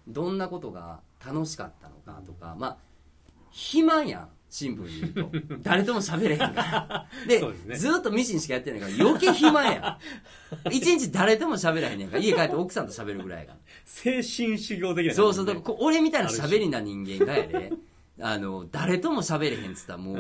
[0.08, 2.78] どんなことが楽しかったのかとか、まあ
[3.52, 5.32] 暇やんシンプルに言うと。
[5.62, 7.08] 誰とも喋れへんから。
[7.28, 7.76] でね。
[7.76, 10.00] ずっとミシンしかやってないから余計暇や
[10.66, 10.72] ん。
[10.74, 13.58] 一日誰とも喋らへんねんから家帰って奥さんと喋るぐらいやから。
[13.86, 17.74] 精神修行的なそうそうだからこ俺みたいな喋りな人間がやで。
[18.22, 20.14] あの誰とも喋れへんっつったらも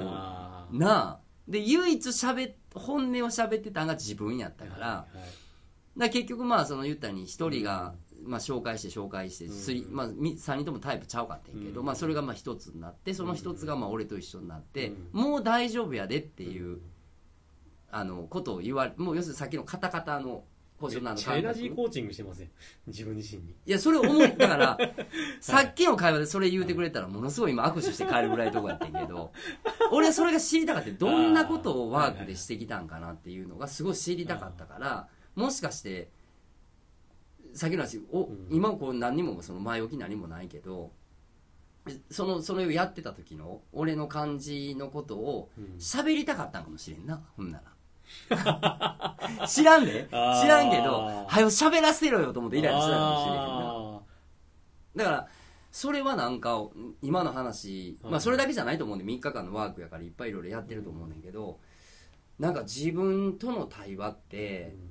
[0.71, 1.19] うなあ。
[1.47, 5.29] で唯一喋っ本音を喋ってたんが自分やったから、はいはい
[5.97, 9.93] だから結局まあその言ったに一人が、まあ、紹介して紹介して、うん。
[9.93, 11.85] まあ、み3人ともタイプちゃうかったんやけど、うん。
[11.85, 15.21] まあ、それがまあ一つになってその一つがまあ俺と一緒になって、うん。
[15.21, 16.79] もう大丈夫やでっていう、
[17.91, 20.43] あのことを言われもう要するにさっきのカタカタの
[20.79, 22.47] 星野のめっちゃエナジーコーチングしてますよ
[22.87, 23.49] 自分自身に。
[23.65, 24.77] いや、それ思い、だから、
[25.41, 29.31] さっきの会話でそれ言うてくれたら、ものすごい今握手して帰るぐらいのとこやってんけど、
[29.91, 30.91] 俺はそれが知りたかった。
[30.91, 36.11] どんなことをワークでしてきたんかなっていうのがすごい知りたかったから、もしかして、
[37.59, 38.47] さっきの話、おうん。
[38.49, 40.91] 今こう何にもその前置き何もないけど、
[42.09, 45.65] その、それをやってた時の、俺の感じのことをうん。
[45.77, 47.73] 喋りたかったんかもしれんな、ほんなら。
[49.45, 50.07] 知らんで？
[50.09, 50.13] 知
[50.47, 53.43] らんけどはよ喋らせろよと思ってイライラしてたかもしれへんな。
[53.45, 54.01] あ
[54.95, 55.27] だから
[55.71, 56.59] それはなんか
[57.03, 61.59] 今の話、はいまあそれだけじゃないと思うんで3日間のワークやからいっぱいいろいろやってると思うねんけど、
[62.39, 64.88] なんか自分との対話っーて、お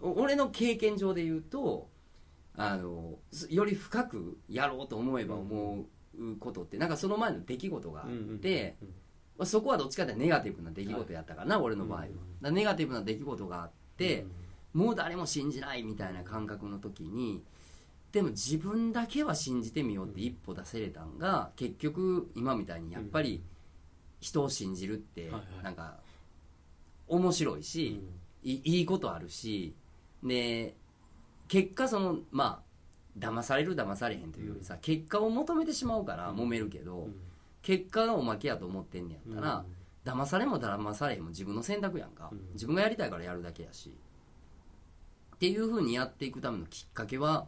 [0.00, 1.88] 俺の経験上で言うと
[2.56, 5.86] あのすより深くやろうと思えば思
[6.18, 8.76] うことってなんかその前の出来事があって、
[9.38, 12.06] まあ、そこはどっちかってネガティブな出来事やったからな、俺の場合
[12.42, 14.26] は、ネガティブな出来事があって、
[14.74, 17.42] もう誰も信じないみたいな感覚の時に
[18.12, 23.42] でも自分だけは信じてみようって一歩出せれたんが結局今みたいにやっぱり
[24.20, 25.64] 人を信じるってはいはい。
[25.64, 25.98] なんか
[27.06, 27.62] 面白いうん。
[27.62, 28.00] し、
[28.42, 29.74] いいいことあるし
[30.22, 30.74] で
[31.48, 32.68] 結果そのまあ
[33.18, 37.14] 騙される騙されへんというよりさ結果を求めてしまうから揉めるけど、うん。
[37.62, 39.64] 結果がおまけやと思ってんねやったら、
[40.04, 42.40] 騙されも騙されへんも自分の選択やんか、うん。
[42.54, 43.92] 自分がやりたいからやるだけやし。
[45.34, 47.46] っていうふうにやっていくためのきっかけは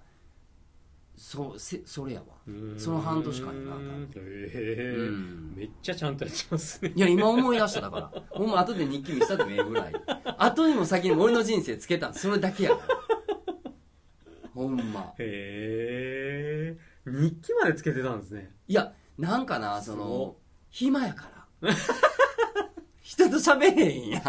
[1.22, 2.26] そせそれやわ。
[2.48, 2.74] うん。
[2.78, 4.94] その半年間やなへえ。
[4.96, 5.54] うん。
[5.54, 6.92] めっちゃちゃんとやってますね。
[6.96, 8.22] いや今思い出しただから。
[8.30, 9.92] ほんま後で日記見せたってもええぐらい。
[10.38, 13.72] 後にも先にも俺の人生つけたんそれだけやから
[14.54, 15.12] ほんま。
[15.18, 16.78] へえ。
[17.04, 18.54] 日記までつけてたんですね。
[18.66, 20.36] いやなんかなその
[20.70, 21.30] 暇やか
[21.62, 21.74] ら。
[23.02, 24.22] 人と喋れへんや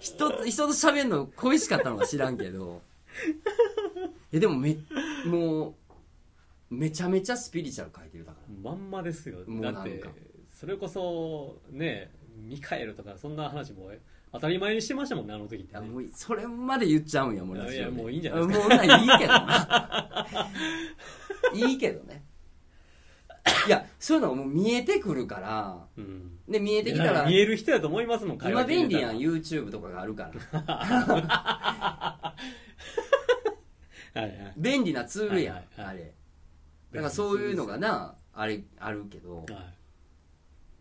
[0.00, 2.82] 人と人と喋るの恋しかったのか知らんけど
[4.32, 4.76] えでもめ
[5.26, 5.68] も
[6.70, 8.70] うめちゃめちゃスピリチュアル書いてるだから。
[8.70, 9.38] まんまですよ。
[9.46, 9.80] もうなんか。
[9.80, 10.02] だって
[10.50, 13.90] それこそねミカエルとかそんな話も
[14.32, 15.84] 当たり前にしてましたもんねあの時ってね。
[15.84, 17.76] いやもうそれまで言っちゃうんやもうラジオで。
[17.78, 18.68] いやもういいんじゃないですか。
[18.68, 20.28] もうないいけどな。
[21.70, 22.24] いいけどね。
[23.66, 25.86] いやそういうのがもう見えてくるから。
[25.96, 26.38] うん。
[26.48, 32.17] で見えてきたいやら見える人やと思いますもん今便利やん YouTube とかがあるから
[34.14, 34.54] はいはい。
[34.56, 35.96] 便利なツールやん、はいはいはい。
[35.96, 36.14] あれ。
[36.92, 39.38] だからそういうのがなあれあるけど。
[39.38, 39.46] はい。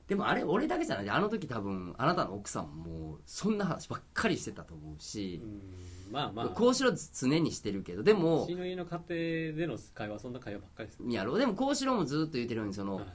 [0.07, 1.09] でもあれ俺だけじゃない。
[1.09, 5.41] あの時多分あなたの奥さんもそんな話ばっかりしてたと思うし。
[5.43, 6.47] う、んまあまあ。
[6.47, 8.03] こうしろ常にしてるけど。
[8.03, 8.91] でもうちの家の家
[9.51, 11.39] 庭での会話そんな会話ばっかりですやろう。
[11.39, 13.05] でもこうしろもずっと言ってるようにその、はい。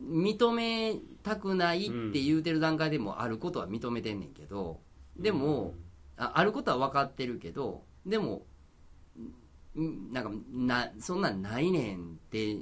[0.00, 4.80] 認めたくないって言うてる段階でもあることは認めてんねんけど。
[5.16, 5.74] でも、
[6.16, 7.82] ああることは分かってるけど。
[8.06, 8.42] でもん
[9.74, 12.56] なんかなそんなんないねんって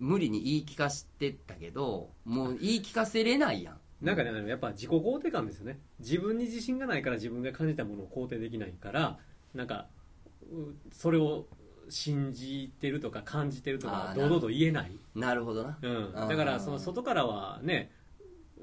[0.00, 3.78] 無理に言い聞かしてたけどもう言い聞かせれないやん。
[4.02, 5.80] なんかね、やっぱ自己肯定感ですよね。
[5.98, 9.18] 自分に自信がないから自分が感じたものを肯定できないから
[9.54, 9.86] なんか
[10.52, 11.46] うそれを
[11.88, 15.78] 信じてるとか感じてるとか堂々と言えない、なるほどな。
[15.82, 17.90] うん、だからその外からはね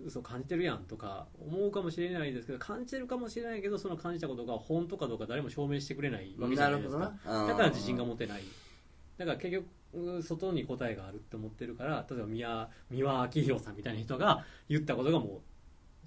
[0.09, 7.13] そう感じてるやんとか思うかもしれないですけど感じてるかもしれないけどその感じたことが本当かどうか誰も証明してくれないわけじゃないですか。
[7.25, 8.43] だから自信が持てない
[9.17, 15.41] だから結局うん外に答えがあるって思ってるから例えば宮三輪明宏さんみたいな人が言ったことがもう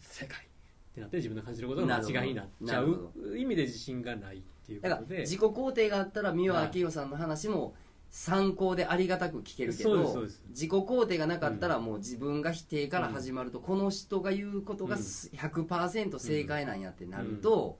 [0.00, 7.74] 正解ってなって自分の感じることが間違いになっちゃう意味で自信がないっていうことで自己肯定があったら三輪明宏さんの話も
[8.10, 10.42] 参考でありがたく聞けるけどそうですそうです。
[10.48, 15.02] 自己肯定がなかったらもう自分が否定から始まると、この人が言うことがうん。
[15.02, 17.78] 100%正解なんやってなると、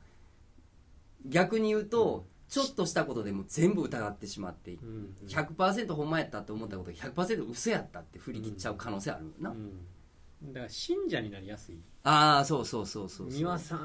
[1.26, 4.88] 逆に言うと、ちょっとしたことでも全部疑ってしまってうん。
[5.22, 10.52] うん100%ほんまやったって思ったことが100%嘘やったって振り切っちゃう可能性あるな、うん。
[10.52, 11.78] だから信者になりやすい。
[12.04, 13.38] ああそうそうそうそうそう。
[13.38, 13.80] 三輪さん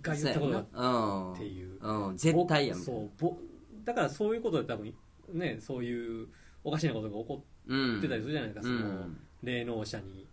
[0.00, 1.34] が言ったことだっう。
[1.34, 3.00] んていううん、絶対やみたいな。
[3.00, 3.36] そうぼ
[3.84, 4.94] だからそういうことで多分
[5.32, 6.28] ねそういう
[6.64, 10.26] おかしなことが起こうんってたりするじゃないですか、うそのん霊能者に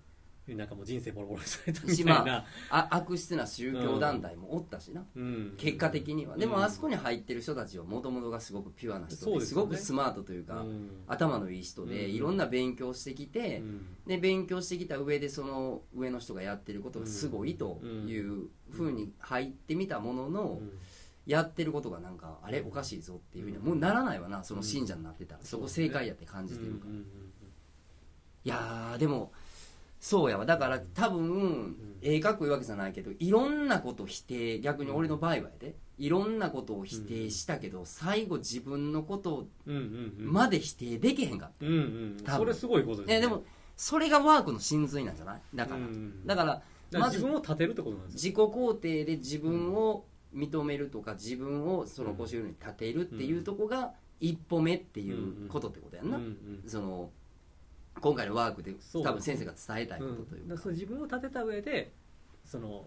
[0.54, 5.54] なんかもう人生ボロボロにされたみたいしまな、 あ悪質な宗教団体もおったしな、うん。
[5.58, 6.40] 結果的には、うん。
[6.40, 10.90] でもあそこに入ってる人たちはもともとがすごくピュアな人でそうですごくスマートというか、うん。
[11.08, 12.12] 頭のいい人で、うん。
[12.12, 13.86] いろんな勉強してきて、うん。
[14.06, 20.72] で勉強してきた上でその上の人がやってることがすごいというふうに入ってみたものの、うん
[21.26, 26.98] やってることがなんかあれおかしいぞっていうふうにはもうならないわなその信者になってたら、そこ正解やって感じてるから、い
[28.44, 29.32] やーでも
[30.00, 30.46] そうやわ。
[30.46, 35.76] だから多分、ええかっこいいわけじゃないけどいろんなこと否定逆に俺の場合はやで。
[35.98, 39.48] いろんなことを否定したけど、最後自分のこと
[40.18, 42.38] まで否定できへんかっうんうん多分。
[42.40, 43.18] それすごいことですた、ね。
[43.20, 43.46] えでも
[43.78, 45.42] それがワークの真髄なんじゃない？
[45.56, 50.04] だから、うんだからだからまず自分を立てるってことなんです自己肯定で自分を
[50.36, 57.10] 認めるとか自分をその腰に立てるっていうとこが一歩目っていうことってことやんな、うんうんその
[58.02, 61.94] 今回のワークで多分先生が伝えたいこうんとというか,、それ自分を立てた上で
[62.44, 62.86] その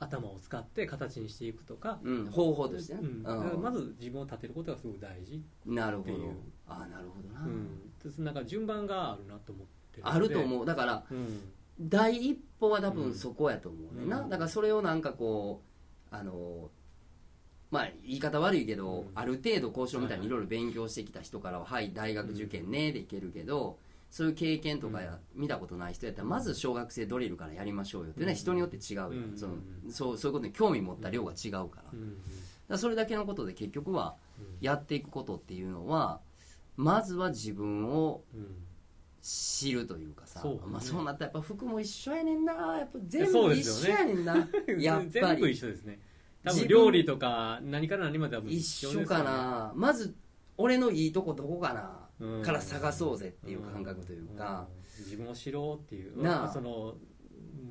[0.00, 2.26] 頭を使って形にしていくとか、うん。
[2.26, 3.06] 方法としてね、う
[3.58, 3.60] ん。
[3.60, 6.30] まず自分を立てることがすごく大事、なるほどっていう。
[6.68, 7.48] ああなるほどな、う
[8.20, 10.66] ん、なんか順番があるなと思ってあると思う。
[10.66, 11.40] だからう、ん、
[11.80, 14.28] 第一歩は多分そこやと思うねんな、うん。
[14.28, 15.68] だからそれをなんかこう
[16.10, 16.70] あの
[17.70, 19.10] まあ言い方悪いけど、うん。
[19.14, 23.78] ある程度交渉みたいにいろいろ勉強してきた人からは「はい大学受験ね」でいけるけど、
[24.10, 28.34] そういう経験とかや、見たことない人やったらまず小学生ドリルからやりましょうよってね、うん。
[28.34, 29.36] 人によって違うよ、うん。
[29.36, 29.54] その
[29.90, 31.92] そうそういうことに興味持った量が違うから,、
[32.68, 34.56] らそれだけのことで結局はうん。
[34.62, 36.20] やっていくことっていうのは
[36.76, 38.46] まずは自分をうん
[39.20, 40.60] 知るというかさそうね。
[40.66, 42.52] まあ、そうなったらやっぱ服も一緒やねんな。
[42.52, 44.36] やっぱ全部一緒やねんな。
[44.78, 46.00] やっぱ全部り一緒ですね。
[46.44, 49.72] 多自分分料理とか何から何までは一緒です緒かな。
[49.74, 50.14] まず
[50.56, 51.74] 俺のいいとこどこか
[52.20, 52.42] な、うん。
[52.42, 55.04] から探そうぜっていう感覚というか、うん。
[55.04, 56.22] 自分を知ろうっていう。
[56.22, 56.48] なあ。
[56.48, 56.96] その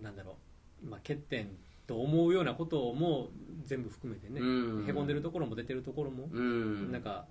[0.02, 0.38] なんだろ
[0.84, 1.50] う、まあ、欠点
[1.86, 3.30] と思うようなことをも
[3.66, 4.90] 全部含めてね、うん。
[4.90, 6.92] へこんでるところも出てるところも、うん。
[6.92, 7.26] なんか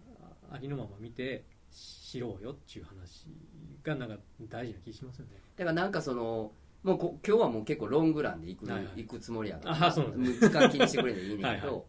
[0.51, 3.27] ありのまま見て知ろうよっていう話
[3.87, 4.17] がなんか
[4.49, 5.33] 大事な気しますよね。
[5.57, 9.05] だからなんかそのもうこ今日はもう結構ロングランで行く,、はいはい。
[9.05, 11.83] 行くつもりやからあそうなんで時間気にしてくれていいねんけど はいはい。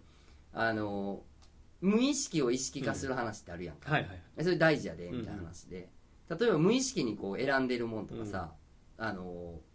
[0.54, 1.24] あの
[1.82, 5.90] 無意識を意識化する話ってあるやんか、はいはいそれ大事やでみたいな話で、
[6.30, 8.54] 例えば無意識にこう選んでるもんとかさ、
[8.98, 9.24] あの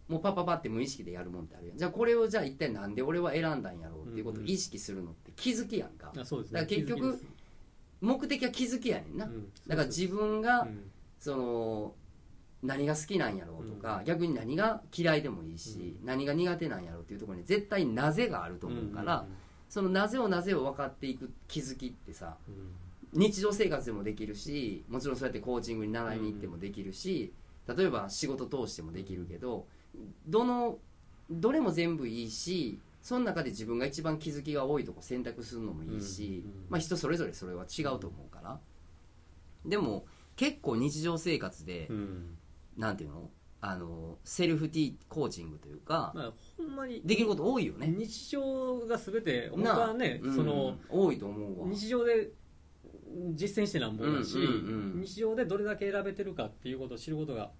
[0.09, 1.77] もうパッパッパって無意識でやるもんってあるやん。
[1.77, 6.61] じゃあこれをじゃあ一体なんで俺は選んだんやろうっていうことを意識するのって気づきやんか、あそうですね。
[6.61, 7.21] だから結局
[8.01, 9.49] 目的は気づきやねんな、うん。
[9.65, 10.91] だから自分が、うん。
[11.19, 11.95] その
[12.63, 19.25] 何が好きなんやろうとか、逆に何が嫌いでもいいし、何が苦手なんやろうっていうところに絶対なぜがあると思うから、
[19.69, 22.53] そのなぜをなぜを分かっていく気づきってさうん。
[22.55, 22.71] うん
[23.13, 27.31] 日常生活でもできるしもちろんそうやってコーチングに習いに行ってもできるし、
[27.67, 29.67] 例えば仕事通してもできるけど
[30.27, 30.79] どの
[31.29, 38.59] どれも全部いいしその中で自分が一番気づきが多いとこ選択するのもいいし、うんうんまあ、人それぞれそれは違うと思うから。
[39.65, 42.37] でも結構日常生活で、うん
[42.77, 43.29] なんていうの？
[43.65, 47.87] あのセルフティーコーチングというか、まあほんまにできること多いよね。
[47.87, 50.35] 日常が全て本当はねうん。
[50.35, 51.67] その多いと思うわ。
[51.69, 52.31] 日常で
[53.35, 55.01] 実践してなんぼだし、うんうんうん。
[55.01, 57.51] 日常でどれだけ選べてるかっていうことを知ることが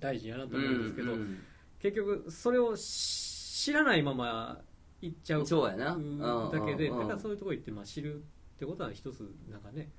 [0.00, 1.38] 大事やなと思うんですけど、うんうん
[1.80, 4.60] 結局それをし知らないまま
[5.00, 5.96] 行っちゃうそうやな、
[6.50, 9.90] だけでだからそういうところ行ってまあ知るってことは一つなんかね、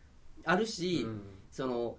[0.44, 1.22] あるし、うん。
[1.52, 1.98] その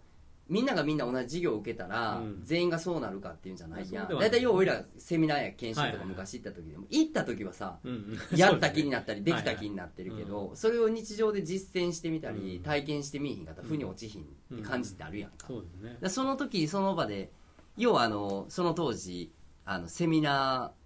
[0.51, 2.41] みんながみんな同じ授業を受けたら、うん。
[2.43, 4.09] 全員がそうなるかっていうんじゃないやん。
[4.09, 7.79] 大体よう俺らセミナーや研修とか昔行った時でも、行った時はさ
[8.35, 12.63] やった気になったり、できた気になってるけど、それを日常で実践してみたり、うん。
[12.65, 16.09] 体験してみいひんかったら負に落ちひんって感じってあるやんか,、そうですね。
[16.09, 17.31] その時その場で
[17.77, 19.33] 要はあのその当時
[19.65, 20.81] あのセミナー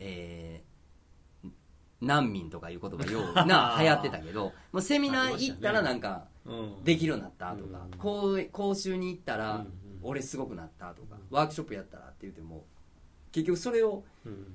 [0.00, 0.70] えー
[2.00, 6.29] 難民とかいう言葉よう な流行ってたけどもうセミナー行ったらなんかうん
[6.84, 7.98] できるようになったとか、うん。
[7.98, 9.66] こう講習に行ったら、
[10.02, 12.64] 俺すごくなったとか、ワークショップやったらって言っても
[13.32, 14.46] 結局それをうん。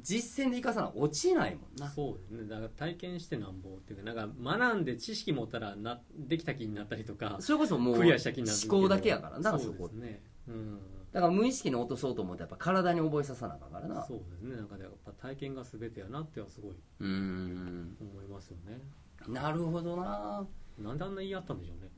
[0.00, 1.86] 実践で生かさな落ちないもんな。
[1.90, 2.48] そうですね。
[2.48, 10.22] だから体験してなんぼっていうかなんか学んで知識持ったらなできた気になったりとかそれこそもうクリアした気にな思考だけやからなそこですね。
[10.48, 10.78] うん。
[11.12, 14.02] だから無意識に落とそうと思ってやっぱ体に覚えささなあかんからな。
[14.06, 14.56] そうですね。
[14.56, 17.96] なんかやっぱ体験が全てやなってはすごいうーん。
[18.00, 18.80] 思いますよね。
[19.28, 20.46] なるほどな
[20.78, 21.90] なんであんな言い合ったんでしょうね。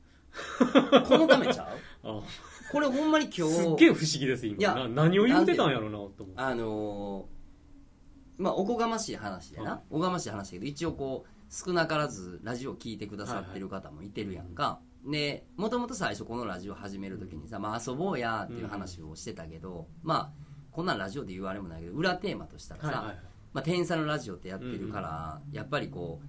[1.07, 1.63] このためちゃ
[2.03, 2.09] う？
[2.09, 2.21] あ。
[2.71, 4.57] これほんまに今日すっげえ不思議です今。
[4.57, 6.33] いやな何を言ってたんやろうなと思って。
[6.35, 7.35] あのー
[8.37, 9.79] まあおこがましい話でな、はい。
[9.91, 20.31] おこがましい話だけど一応こう少なからずラジオを聞いてくださってる方もいてるやんか、でもともと最初このラジオ始める時にさ、まあ、遊ぼうやっていう話をしてたけど、まあ
[20.71, 23.17] こんなんラジオで言われもないけど裏テーマとしたらさ、はいはいはい。
[23.53, 26.25] まあ、天才のラジオってやってるから、やっぱりこう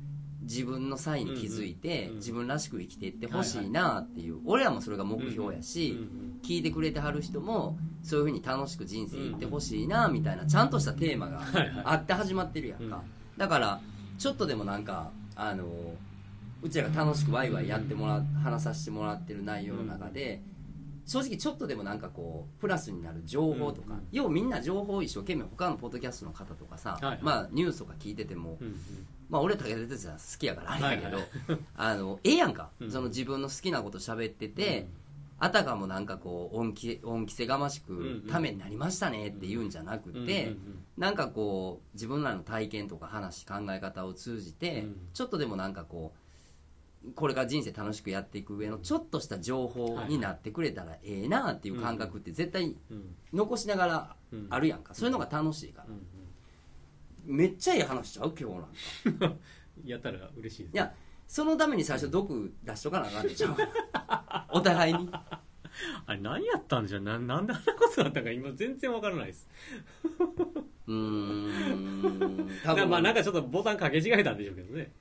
[0.46, 11.40] 自分の際に気づいて、うんうん自分らしく生きていってほしいなっていう、俺らもそれが目標やし、うんうん聞いてくれてはる人もそういうふうに楽しく人生行ってほしいなみたいなちゃんとしたテーマが
[11.82, 12.92] あって始まってるやんか、うん。
[13.37, 13.80] だから
[14.16, 15.64] ちょっとでもなんかあの
[16.62, 20.40] うちらが楽しくワイワイやってもらう話させてもらってる内容の中で、
[21.06, 24.08] 正直ちょっとでもなんかこうプラスになる情報とか、うんうん。
[24.10, 27.18] 要はみんな情報を一生懸命他のポッドキャストの方とかさ、はいはい。
[27.22, 28.76] まあニュースとか聞いてても、うんうん。
[29.30, 31.26] まあ俺武田鉄矢好きやからあれやけど、はい
[31.76, 32.90] あのええやんか、うん。
[32.90, 34.88] その自分の好きなこと喋ってて、
[35.38, 38.20] あたかもなんかこう恩着恩着せがましくうんうん。
[38.26, 40.54] ためになりましたねって言うんじゃなくて、うんうんうん。
[40.98, 44.96] なんかこう自分らの体験とか話考え方を通じて、うん。
[45.14, 46.18] ちょっとでもなんかこう
[47.14, 53.14] これから人生楽しくやっていく上のちょっとした情報になってくれたらええなっていう感覚って絶対うん。
[53.32, 54.46] 残しながらうん。
[54.50, 56.06] あるやんか、そういうのが楽しいから、うん
[57.28, 58.50] めっちゃいい話しちゃう今
[59.04, 59.26] 日なんか。
[59.26, 60.74] う んやったら嬉しいです。
[60.74, 60.94] いや
[61.26, 63.48] そのために最初毒出しとかなあかんでしょ。
[64.50, 65.10] お互いに。
[66.06, 69.48] あれ何やったんでしょうななんであんなことだったか今全然わからないです。
[70.86, 72.48] うーん。
[72.64, 74.92] 多な分まあなんかちょっとボタンかけ違えたんでしょうけどね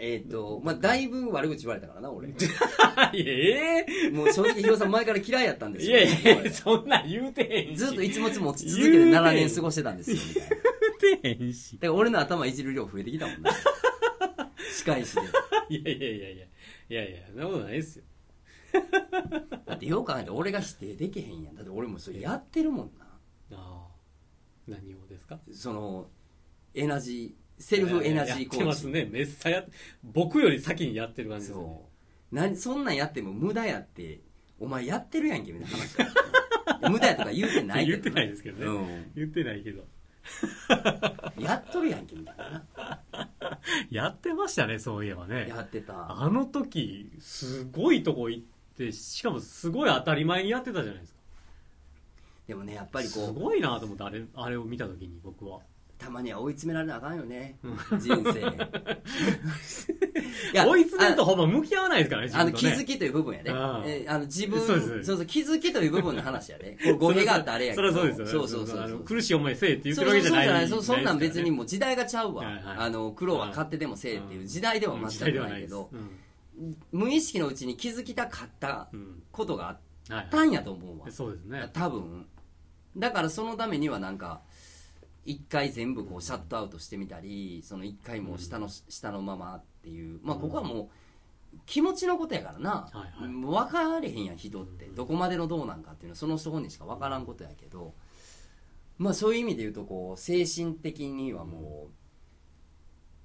[0.00, 2.28] えっ、とまあだいぶ悪口言われたからな俺。
[3.14, 7.76] ええもう正直ヒロさん前から嫌いやったんですいよやいや そんなん言うてへんし。
[7.76, 10.48] ずっといつもつも落ち続けて7年過ごしてたんですよみたいな。
[10.48, 10.62] だか
[11.02, 11.78] 言うてへんし。
[11.80, 13.50] ら俺の頭いじる量増えてきたもんね
[14.72, 15.20] 仕返しで。
[15.76, 16.46] いやいやいやいや。
[16.90, 18.04] いやいやそんなことないですよ。
[19.66, 21.54] だってよく考えて俺が否定できへんやん。
[21.54, 23.04] だって俺もそれやってるもんな。
[23.52, 23.88] ああ
[24.66, 25.40] 何をですか？
[25.52, 26.10] その
[26.74, 28.92] エナジーセルフエナジーコやってますーチ。
[28.92, 29.64] ねめっさや
[30.04, 31.84] 僕より先にやってる感じですねそ
[32.32, 32.34] う。
[32.34, 34.20] 何そんなんやっても無駄やって
[34.60, 35.96] お前やってるやんけみたいな話。
[35.96, 36.08] だ
[36.90, 39.12] 無駄やとか言うてないけど言ってないですけどね、うん。
[39.14, 39.84] 言ってないけど。
[41.40, 42.66] やっとるやんけみたいな。
[43.90, 45.48] やってましたねそういえばね。
[45.48, 46.22] やってた。
[46.22, 48.44] あの時すごいとこ行っ
[48.76, 51.18] てしかもすごい当たり前にやってたじゃないですか。
[52.46, 53.34] でもねやっぱりすこう。
[53.34, 55.60] ごいなと思ってあれあれを見た時に僕は
[55.98, 57.58] たまには追い詰められなあかんよね。
[57.64, 57.98] うん。
[57.98, 58.40] 人生。
[60.64, 62.52] 追い詰めるとほんま向き合わないですからねあのね。
[62.56, 63.82] 気づきという部分やねああ。
[63.84, 69.00] えーあの自分そうそう気づきという部分の話やねこれ語弊があったあれやけそどそうそうそうそうそう。
[69.04, 70.68] 苦しい思いせえって言ってるわけじゃないそうそうじゃない。
[70.68, 76.76] そそんなん別にもう時代がちゃうわ、はいはいあの苦労は勝手でもせえっていう時代では全くないけど、うん。
[76.92, 79.22] 無意識のうちに気づきたかったうん。
[79.32, 79.78] ことがあっ
[80.10, 81.68] はいたんやと思うわ、そうですね。
[81.72, 82.26] 多分。
[82.96, 84.40] だからそのためにはなんか
[85.28, 90.90] 一回全部こうシャットアウトしてみたりその一回もう下の、下のままっていうまあここはも
[91.54, 93.28] う気持ちのことやからな、はいはい。
[93.28, 94.86] もう分かれへんやん人って。
[94.86, 97.92] どこまでのどうなんかっていうのはその人本人しか分からんことやけど。
[98.96, 101.88] まあそういう意味で言うとこう精神的にはも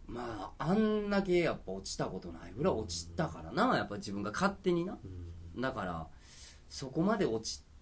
[0.07, 3.77] うまああんだけやっぱ落ちたことないぐらい落ちたからな。
[3.77, 4.97] やっぱ自分が勝手にな。
[5.55, 5.61] うん。
[5.61, 6.07] だから
[6.69, 7.72] そこまで落ちて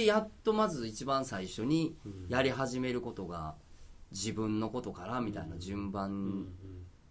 [0.00, 2.26] やっとまず一番最初にうん。
[2.28, 3.54] やり始めることが
[4.10, 6.46] 自分のことからみたいな順番ん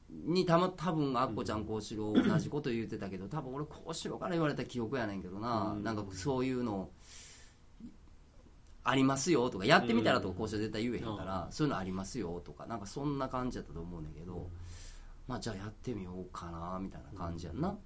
[0.10, 5.74] にたま多分あっこちゃんこうしろ同じこと言ってたけど多分俺こうしろから言われた記憶やねんけどな。
[5.76, 5.84] うん。
[5.84, 6.89] なんかそういうの
[8.84, 14.50] ありますよとかやってみたらとかこうしろ絶対言えへんからそういうのありますよとかなんかそんな感じだったと思うねんけど。
[15.28, 17.78] まあじゃあやってみようかなみたいな感じやんな。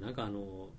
[0.00, 0.70] なんかあの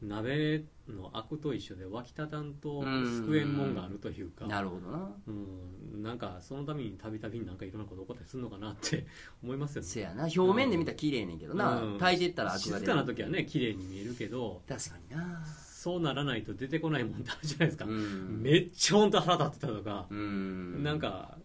[0.00, 5.10] 鍋のアクと一緒で湧きたたんと救えんもんがあるというかなるほどな。
[5.26, 9.06] うん、なんかそのためにたびたびなんかいろんなこと起こったりするのかなって
[9.42, 9.88] 思いますよね。
[9.88, 10.24] せやな。
[10.24, 11.98] 表面で見たら綺麗ねんけどな、うん。
[11.98, 15.44] 炊いていったらアクが静出るかな時はね綺麗に見えるけど確かにな。
[15.46, 18.42] そうならないと出てこないもんってあるじゃないですか、うん。
[18.42, 20.82] めっちゃ本当腹立ってたとかう、ん。
[20.82, 21.38] なんか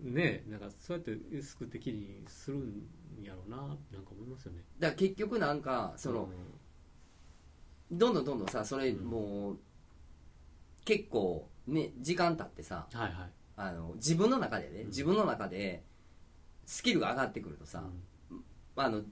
[0.00, 2.86] ねなんかそうやって救ってきれいにするん
[3.22, 3.78] やろうななんか
[4.12, 4.62] 思いますよね。
[4.78, 6.28] だから結局なんかその、
[7.98, 9.58] どんどんどんどんさそれうんもう、
[10.84, 13.30] 結構ね時間経ってさうんはいはい。
[13.56, 14.86] あの自分の中でね、うん。
[14.88, 15.82] 自分の中で
[16.66, 17.84] スキルが上がってくるとさ、
[18.30, 18.34] う
[18.76, 19.02] あの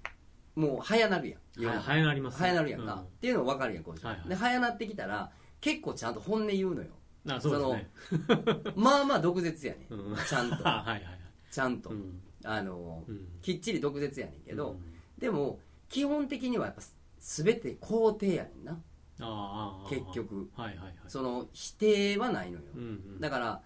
[0.55, 1.63] もう早なるやん。
[1.63, 2.39] んは早なりますね。
[2.41, 3.01] 早なるやんか、うん。
[3.01, 4.29] っていうの分かるやんこう、はいはい。
[4.29, 6.89] で早なってきたら結構ちゃんと本音言うのよ。
[7.29, 8.73] あそうですね。
[8.75, 10.17] まあまあ毒舌やね、うん。
[10.29, 10.69] ちゃんと。
[10.69, 11.19] あ はいはいはい。
[11.51, 12.21] ちゃんと、うん。
[12.45, 13.29] あのうん。
[13.41, 14.95] きっちり毒舌やねんけど、うん。
[15.19, 16.83] でも基本的にはやっぱ
[17.23, 18.81] 全て肯定やねんな。
[19.21, 20.51] あ結局。
[20.55, 20.95] はいはいはい。
[21.07, 22.85] その否定はないのよ、うんう
[23.19, 23.21] ん。
[23.21, 23.63] だから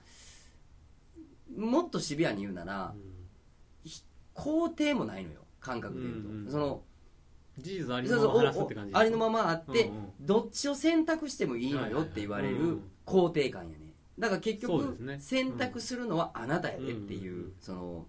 [1.57, 2.95] もっとシビアに言うなら
[4.35, 5.40] 肯定もないのよ。
[5.61, 6.83] 感覚で言うと、うんうんその
[7.59, 10.12] 事実ありのまま話すおって感じおありのままあって、うんうん。
[10.20, 15.18] どっちを選択してもいいのよって言われる肯定感やねだから結局、ね。
[15.18, 17.53] 選択するのはあなたやでっていう、うんうん。
[17.59, 18.07] その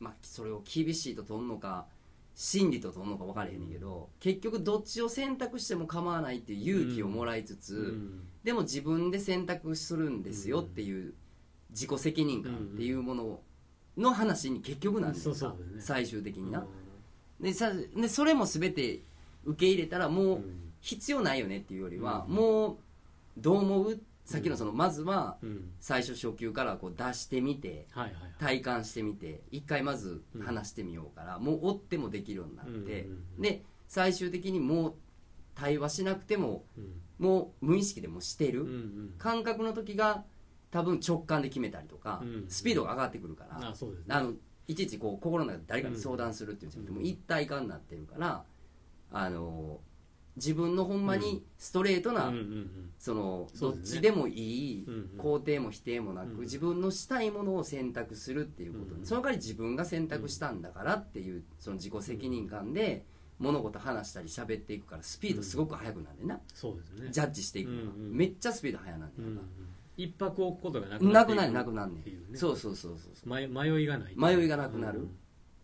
[0.00, 1.86] まあそれを厳しいと取んのか
[2.40, 8.20] 真理と取んのか分からへんねんけど、結局どっちを選択しても構わないっていう勇気をもらいつつ、うん。
[8.44, 11.14] でも自分で選択するんですよっていう
[11.70, 13.40] 自己責任感っていうもの
[13.96, 15.82] の話に結局なんですよそうそうですね。
[15.82, 19.00] 最終的にな、うでさでそれも全て
[19.44, 20.64] 受け入れたらもう、ん。
[20.80, 22.34] 必要ないよねっていうよりは、うん。
[22.36, 22.76] もう
[23.36, 24.00] どう思う？
[24.28, 25.70] さっきのそのまずはうん。
[25.80, 27.86] 最初初級からこう出してみて
[28.38, 33.08] 体感してみて一回まず話してみようから、もう追ってもできるようになって、
[33.38, 34.94] で最終的にもう
[35.54, 37.00] 対話しなくてもうん。
[37.18, 38.66] もう無意識でもしてる、
[39.18, 40.24] 感覚の時が
[40.70, 43.72] 多分直感で決めたりとか、うんスピードが上がってくるから、
[44.08, 44.34] あの
[44.66, 46.96] いちいちこう心の中で誰かに相談するっていうんじゃなくて、うん。
[46.98, 48.44] もう一体化になってるから
[49.10, 49.80] あの
[50.38, 52.90] 自分のほんまにストレートな、うんうんうん。
[52.98, 53.96] そのどっそうですね。
[53.98, 54.32] ちでもい
[54.80, 55.20] い、うんうん。
[55.20, 63.04] 肯定も否定もなく、うん自分のしたいものを選択するっていうこと、うんその代わり自分が選択したんだからっていうその自己責任感で
[63.38, 67.10] 物事話したり喋っていくからスピードすごく速くなるな、そうですね。
[67.12, 68.16] ジャッジしていくのが、うんうん。
[68.16, 69.36] めっちゃスピード速なんねうんんうん。
[69.36, 69.42] か
[69.96, 71.04] 一泊置くことがなら、く。
[71.06, 72.00] なくなるなくなんねん。
[72.00, 72.38] っていうね。
[72.38, 73.28] そうそうそうそうそう。
[73.28, 74.14] 迷迷いがない。
[74.16, 75.00] 迷いがなくなる。
[75.00, 75.10] うん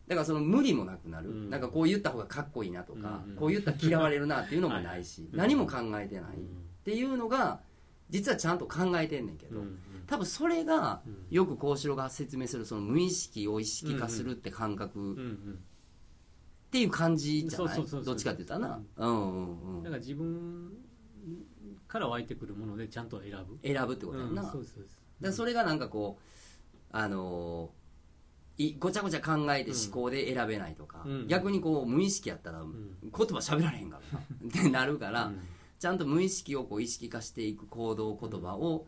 [0.06, 1.50] だからその無理もなくなる、うん。
[1.50, 6.44] なんかこう言った方がかっこいいなとか、うんうんこう言ったら嫌われるなっていうのもないし、はい何も考えてない、うん。
[6.44, 6.46] っ
[6.84, 7.60] ていうのが
[8.10, 11.16] 実はちゃんと考えてんねんけど、うん多分それがうん。
[11.30, 15.58] よく幸四郎が説明するその無意識を意識化するって感覚っうんうん。
[16.70, 17.86] ていう感じじゃない？
[18.04, 18.82] どっちかって言ったらな。
[18.96, 19.08] うん。
[19.08, 20.72] うんうんだから自分
[21.88, 23.58] から湧いてくるものでちゃんと選ぶ。
[23.66, 26.22] 選ぶってことやんな、うんそうそうですらそれがなんかこう
[26.92, 27.83] あのー
[28.56, 31.28] いごちゃごちゃ考えて思考で選べないとか、うん。
[31.28, 32.72] 逆にこう無意識やったらん。
[33.02, 35.40] 言葉喋られへんからなってなるから、うん。
[35.78, 38.86] ちゃんと無意識をこう意識化していく行動言葉を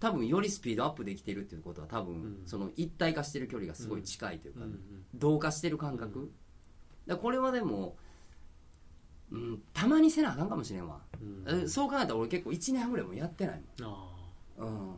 [0.00, 2.42] 多分よりスピードアップできてるっていうことは多分、うん。
[2.46, 4.80] その一体化してる距離がすごい近いというか、うん。
[5.14, 6.30] 同化してる感覚、うん。
[7.06, 7.96] だこれはでも、
[9.30, 11.00] うん、たまにせなあかんかもしれんわ、
[11.66, 13.84] そう考えたら俺結構1年半ぐらいもやってないあ
[14.58, 14.94] もん、うん、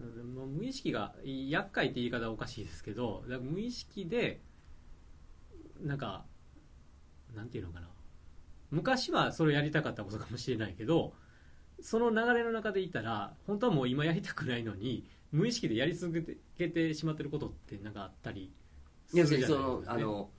[0.00, 4.40] あでも無意識が厄介って言い方はおかしいですけどだから無意識で
[5.82, 6.24] なんか
[7.34, 7.88] なんていうのかな。
[8.70, 11.12] 昔はそれをやりたかったことかもしれないけど
[11.80, 18.52] その流れの中でいたら本当はもう今やりたくないのに無意識でやり続けてしまってることってなんかあったり
[19.08, 20.30] するじゃないですか、にそのあの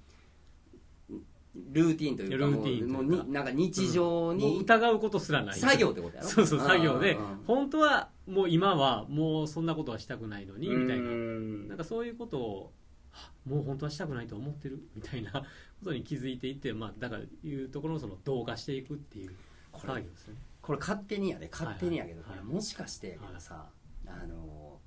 [1.54, 5.60] ルーティンというかルーティンもうなんか日常もうに疑うことすらない。
[5.60, 6.28] 作業ってことやろ？
[6.30, 11.04] そうそう作業で本当はもう今はもうそんなことはしたくないのにみたいな。
[11.04, 12.74] うんなんかそういうことを
[13.12, 14.82] はもう本当はしたくないと思ってる？
[14.95, 15.45] みたいな こ
[15.84, 19.36] とに気づいていって、まあ、だからいうところのその同化していくっていう
[19.74, 20.36] こ作業れですね。
[20.62, 23.68] これ勝手にやで勝手にやけど、はいはいこれもしかしてやけどさ、
[24.06, 24.80] あの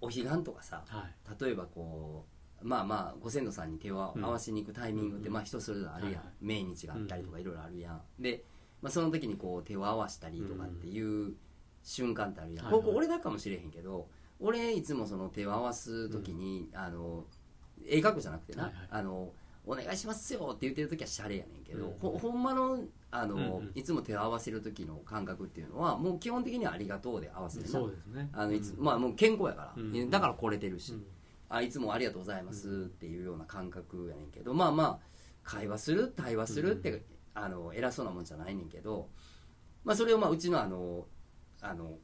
[0.00, 1.44] お彼岸とかさはい。
[1.44, 2.31] 例えばこう
[2.62, 5.34] まあまあご先祖さんに手を合わせに行くタイミングって、うん。
[5.34, 8.00] まあ人それぞれあるやん、命日があったりとかうんいろいろあるやん。
[8.18, 8.44] で、
[8.80, 11.34] まあ、その時にこう手を合わしたりとかっていう
[11.82, 14.08] 瞬間ってあるやん、ここ俺だけかもしれへんけど
[14.40, 17.24] 俺いつもその手を合わす時に、あの
[17.86, 19.30] 絵描くじゃなくてな、あの
[19.64, 22.80] お願いしますよって言ってる時はシャレやねんけど、うんほほんまの
[23.14, 27.70] あの、いつも手を合わせる時の感覚っていうのはもう基本的にはありがとうで合わせるな。
[27.70, 28.30] そうですね。
[28.32, 28.84] あのいつ、うん。
[28.84, 30.10] まあもう健康やから、うん。
[30.10, 31.04] だから来れてるし、うん
[31.54, 34.98] あいつもありがとうございますっていうような感覚やねんけどまあまあ
[35.44, 37.02] 会話する対話するって、うん
[37.34, 39.08] あの偉そうなもんじゃないねんけど、
[39.84, 41.06] まあ、それをまあうちのあの
[41.62, 41.94] あの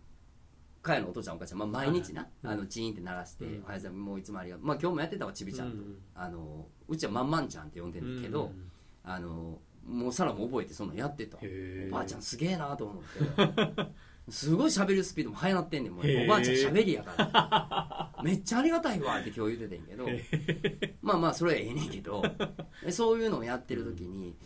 [0.80, 3.50] かやのお父ちゃんお母ちゃん、まあ、毎日な、はいあのチーンって鳴らして「うん。
[3.50, 8.70] おはようございますもういつもありがとう」まあ今日もやってたわちびちゃんと、うんあのうちはまんまんちゃんって呼んでんねんけど、うん
[9.04, 11.36] あのもうサラも覚えてそんなんやってた。
[11.38, 13.86] おばあちゃんすげえなと思って
[14.30, 15.92] すごい喋るスピードも速なってんねん。
[15.92, 18.14] もうおばあちゃん喋りやから。
[18.24, 20.92] めっちゃありがたいわって今日言ってたんやけど。
[21.02, 22.22] まあまあそれはええねんけど。
[22.84, 24.36] でそういうのをやってる時に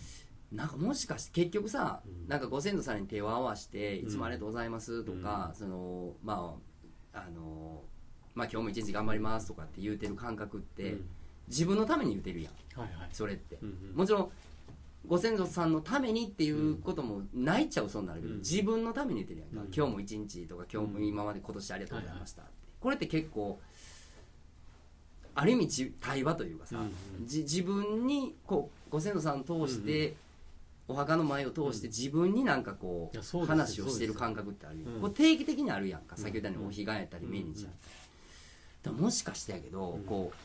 [0.50, 2.28] なんかもしかして結局さうん。
[2.28, 6.56] なんかご先祖さんに手を合わして「いつもありがとうございます」とかそのま
[7.12, 7.84] ああの
[8.34, 11.08] まあ今日も一日頑張りますとかって言うてる感覚ってうん。
[11.48, 12.80] 自分のために言うてるやん。
[12.80, 13.08] はいはい。
[13.12, 13.58] それって。
[13.60, 13.96] うんうん。
[13.96, 14.30] もちろん
[15.06, 18.38] ご先祖さんのためにっていうこともないっちゃ嘘になるけど、うん。
[18.40, 19.74] 自分のために言ってるやんか、うん。
[19.74, 22.50] 今日も一日とか今日も今まで今年ありがとうございましたって、
[22.80, 23.58] これって結構
[25.34, 30.14] ある意味じ対話というかさ、うんじ自分にこうご先祖さん通して、
[30.88, 35.00] お墓の前を通して自分になんかこいう話をしてる感覚ってあるよ、うん。
[35.00, 36.16] これ定期的にあるやんか。
[36.16, 37.72] うん先ほど言ったようにお彼岸やったりうん命日やっ
[38.82, 40.02] たり、もしかしてやけど、うん。
[40.04, 40.36] こう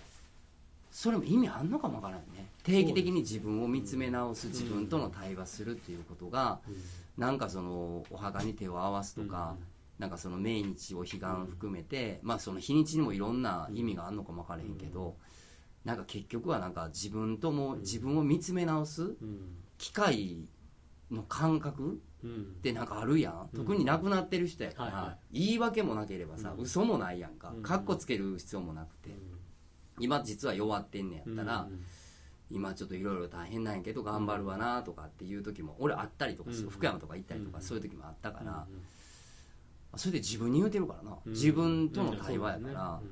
[0.92, 2.50] それも意味あんのかもわからないね。
[2.64, 6.76] 定期的に自分を見つめ直すうん自分との対話するっていうことがうん
[7.18, 9.56] なんかそのお墓に手を合わすとか、
[9.98, 11.20] なんかその命日を彼岸
[11.50, 15.16] 含めて、まあその日にちにもいろんな意味があるのかもわからへんけど、
[15.84, 19.40] なんか結局はなんか自分とも自分を見つめ直すうん。
[19.78, 20.48] 機会
[21.10, 22.32] の感覚うん。
[22.32, 23.66] ってなんかあるやん、うん。
[23.66, 26.64] 特に亡くなってる人やから、言い訳もなければさ、うん。
[26.64, 27.52] 嘘もないやんか。
[27.56, 27.64] うん。
[27.64, 29.10] かっこつける必要もなくて、
[30.00, 31.68] 今実は弱ってんねやったら、
[32.50, 38.82] 今ちょっといろいろ大変なんやけど頑張るわなとかっていう時も俺あったりとかして、うん福山とか行ったりとかうんそういう時もあったから、うん
[39.96, 43.10] それで自分に言うてるからな、うん自分との対話やから、うん。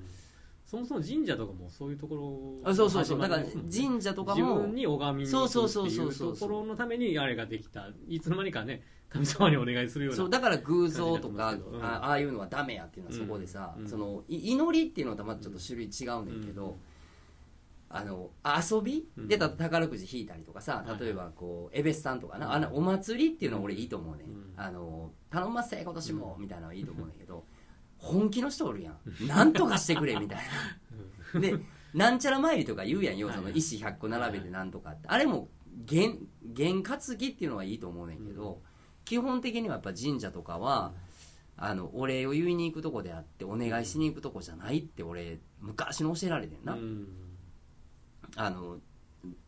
[0.66, 2.16] そもそも神社とかもそういうとこ
[2.64, 3.20] ろあそうそうそう。
[3.20, 7.88] だから神社とか自も分に拝みに行くってそうそうそういそううそうところのためにあれができた。
[8.08, 8.82] いつの間にかね
[9.16, 13.88] 神様にお願いするようなそうだから偶像とかうんあああいうのはダメやっていうのはそこでさ、うん。
[13.88, 16.78] そのい祈りっていうのとはまたちょっと種類違うねんけど、
[17.90, 19.08] あの遊び？
[19.18, 19.28] うん。
[19.30, 22.52] でた宝くじ引いたりとかさはい例えばこうエベスさんとかな、うん。
[22.54, 24.54] あのお祭りっていうのは俺いいと思うね、うん。
[24.58, 27.46] あの頼ませ今年もみたいなのはいいと思うねんけど
[27.98, 29.28] 本気の人おるやん。
[29.28, 30.40] なんとかしてくれみたい
[31.34, 31.40] な。
[31.40, 31.56] で
[31.94, 35.08] なんちゃら参りとか言うやんよそのはい石100個並べてなんとかって。
[35.08, 35.48] あれも
[35.86, 36.20] 験
[36.56, 38.75] 験担ぎっていうのはいいと思うねんけど、うん
[39.06, 40.94] 基本的にはやっぱ神社とかは、
[41.58, 47.08] あのお礼を言いに行くとこであってお願いしに行くとこじゃないって俺昔の教えられてんな、うん。
[48.36, 48.78] あの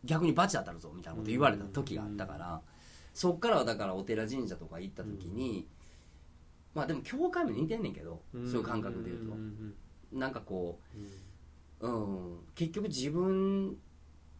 [0.04, 2.62] 逆に罰当たるぞみたいなこと言われた時があったから、
[3.12, 5.66] そっからはだからお寺神社とか行った時に、
[6.74, 9.74] まあでも教会も似てんねんけど、そういう感覚で言うと、ん
[10.12, 10.80] なんかこ
[11.82, 11.92] うん。
[11.92, 13.76] う、うん、結局自分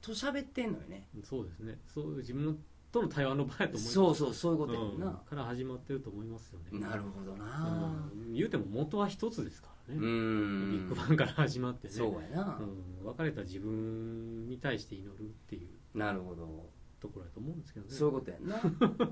[0.00, 1.06] と喋ってんのよね。
[1.14, 1.78] うんそうですね。
[1.86, 2.54] そういう自分の
[2.90, 3.92] との対話の場やと思います。
[3.92, 4.96] そうそうそういうことやうん。
[4.96, 6.78] んな、から始まってると思いますよね。
[6.80, 8.10] なるほどな。
[8.12, 8.32] うん。
[8.32, 10.70] 言うても元は一つですからね、うん。
[10.70, 11.94] ビッグバンから始まってね。
[11.94, 12.64] そうやな、う
[13.04, 15.98] ん、別れた自分に対して祈るっていう。
[15.98, 16.70] なるほど。
[17.00, 17.94] ところだと思うんですけどね。
[17.94, 18.60] そういうことやんな。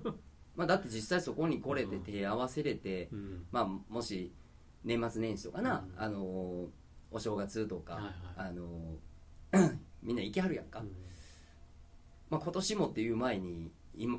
[0.57, 3.47] まあだって実際そこに来れて手合わせれて、うん。
[3.53, 4.33] まあもし
[4.85, 6.03] 年末年始とかな、うん。
[6.03, 6.69] あのー
[7.13, 8.15] お正月とか、はいはい。
[8.49, 11.06] あのー みんな行きはるやんか、うん
[12.31, 14.19] まあ、今年もっていう前に今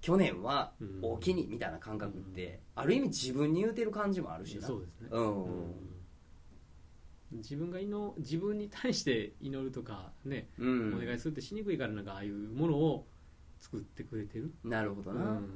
[0.00, 0.98] 去年はうん。
[1.02, 4.66] おおきにみたいな感覚って、ある意味自分に言うてる感じもあるしな。
[4.66, 5.08] そうですね、
[7.30, 10.94] 自分が祈自分に対して祈るとかね、うん。
[10.94, 13.06] お願いするってしにくいからなんかああいうものを
[13.60, 14.52] 作ってくれてる。
[14.64, 15.48] なるほどな、うん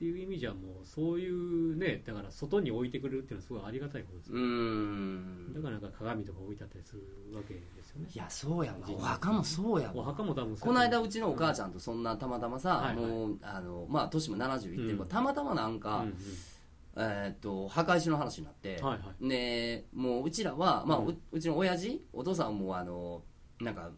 [0.00, 5.52] っていう意味じゃもうそういうねだから外に置いてくれるっていうのはすごいありがたいことですうよ、ん。
[5.52, 7.02] だからなんか鏡とか置いてあったりする
[7.36, 8.08] わけですよね。
[8.10, 8.78] いやそうやわ。
[8.88, 13.04] お墓もそうやおわ墓も多分この間うちのお母んちゃんとそんなたまたまさ、はいはい。
[13.04, 15.08] もうあのまあ年も70いってるから、うん。
[15.08, 16.16] たまたまなんか、うんうん。
[16.96, 19.28] えーっと墓石の話になって、はいはい。
[19.28, 21.08] でもううちらは、まあうん。
[21.08, 23.20] ううちの親父お父さんはもうあの
[23.60, 23.90] なんか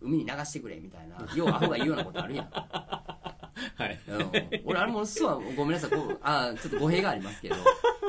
[0.00, 2.48] 海に流してくれみたいなようアホが言うようなことあるやん、
[3.76, 4.00] はい。
[4.08, 4.30] うん、
[4.64, 5.90] 俺あれもうすはごめんなさい。
[5.90, 7.56] こうあちょっと語弊がありますけど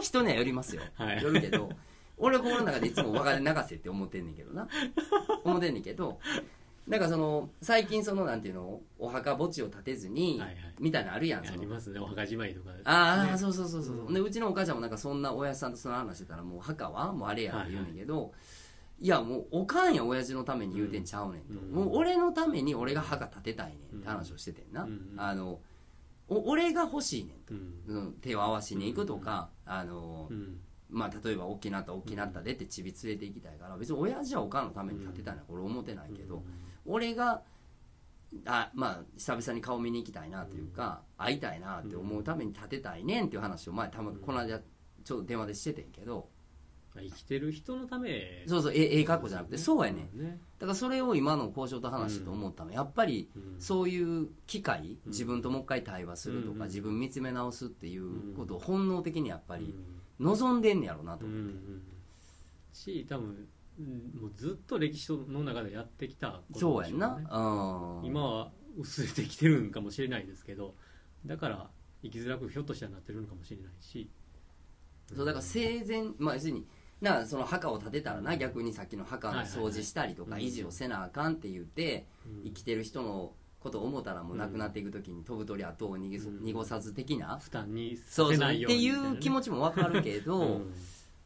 [0.01, 1.21] 人にはよりますよ、はい。
[1.21, 1.69] よるけど
[2.17, 4.67] 俺は心の中でいつも別れ流せって思ってんねんけどな。
[5.43, 6.19] 思ってんねんけど
[6.87, 10.57] なんかその最近そのなんていうのお墓墓地を建てずに、はいはい。
[10.79, 12.69] みたいなのあるやんありますねお墓じまいとか。
[12.83, 13.37] ああ、ね。
[13.37, 14.11] そうそうそうそう、う。
[14.11, 14.13] ん。
[14.13, 18.37] でうちのお母ちゃんもなんかそんな親父さんとその話してたらもう墓はもうあれやって言うねんけど、い
[19.01, 21.71] やもうおかんや親父のために言うてんちゃうねんと、うん。
[21.71, 25.59] もう俺のために俺が墓建てたいねんって話をしててんな、うんあの
[26.27, 27.97] お俺が欲しいねんと、うん。
[27.97, 30.59] うん、手を合わしに行くとか、あのうん。
[30.89, 36.43] まあ、例えば大きなった大きなったでってちび連れて行きたいから別に親父はおかんのために建てたいな俺思ってないけど、
[36.85, 37.41] 俺が
[38.45, 44.59] あまあ久々に顔見に行きたいなというか、会いたいなって思うために建てたいねんっていう話を前たまこの間
[45.03, 46.29] ちょっと電話でしててんけど
[46.95, 50.17] まあ生きてる人のためそうそうえええ格好じゃなくてそうやねん。
[50.17, 52.71] ねだからそれを今の交渉と話と思ったの？
[52.71, 53.55] やっぱりうん。
[53.59, 55.11] そういう機会うん。
[55.11, 56.57] 自分ともう一回対話するとうん。
[56.57, 59.75] か自分見つめ直すっていうことを本能的にやっぱり
[60.19, 60.25] うん。
[60.25, 61.59] 望んでんねやろなとうんうん思って
[62.73, 67.15] し多分うんもうずっと歴史の中でやってきたことそうやんな。
[67.15, 68.05] うん。
[68.05, 70.75] 今は薄れてきてるんかもしれないですけど
[71.25, 71.69] だから
[72.03, 74.09] 生きづらくひょっとしたらなってるのかもしれないし。
[75.13, 76.65] そうだから生前まあ要するに
[77.01, 82.43] なその墓を建てたらな逆にさっきの墓の掃除したりとか維持をせなあかんって言ってうん。
[82.45, 90.73] 生きてる人のことを思ったらもう亡くなっていく時に飛ぶ鳥後を逃げ濁さず的な負担にそうそうさせないようっていう気持ちもわかるけど、 うん。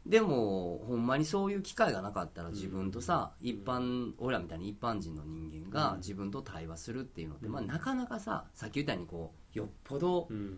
[0.05, 3.47] でもほんまにそういう機会がなかったら自分とさ、うん。
[3.47, 5.97] 一般俺らみたいに一般人の人間がうん。
[5.97, 7.51] 自分と対話するっていうのって、うん。
[7.51, 10.57] まあ、なかなかささっき言ったようにこうよっぽどうん。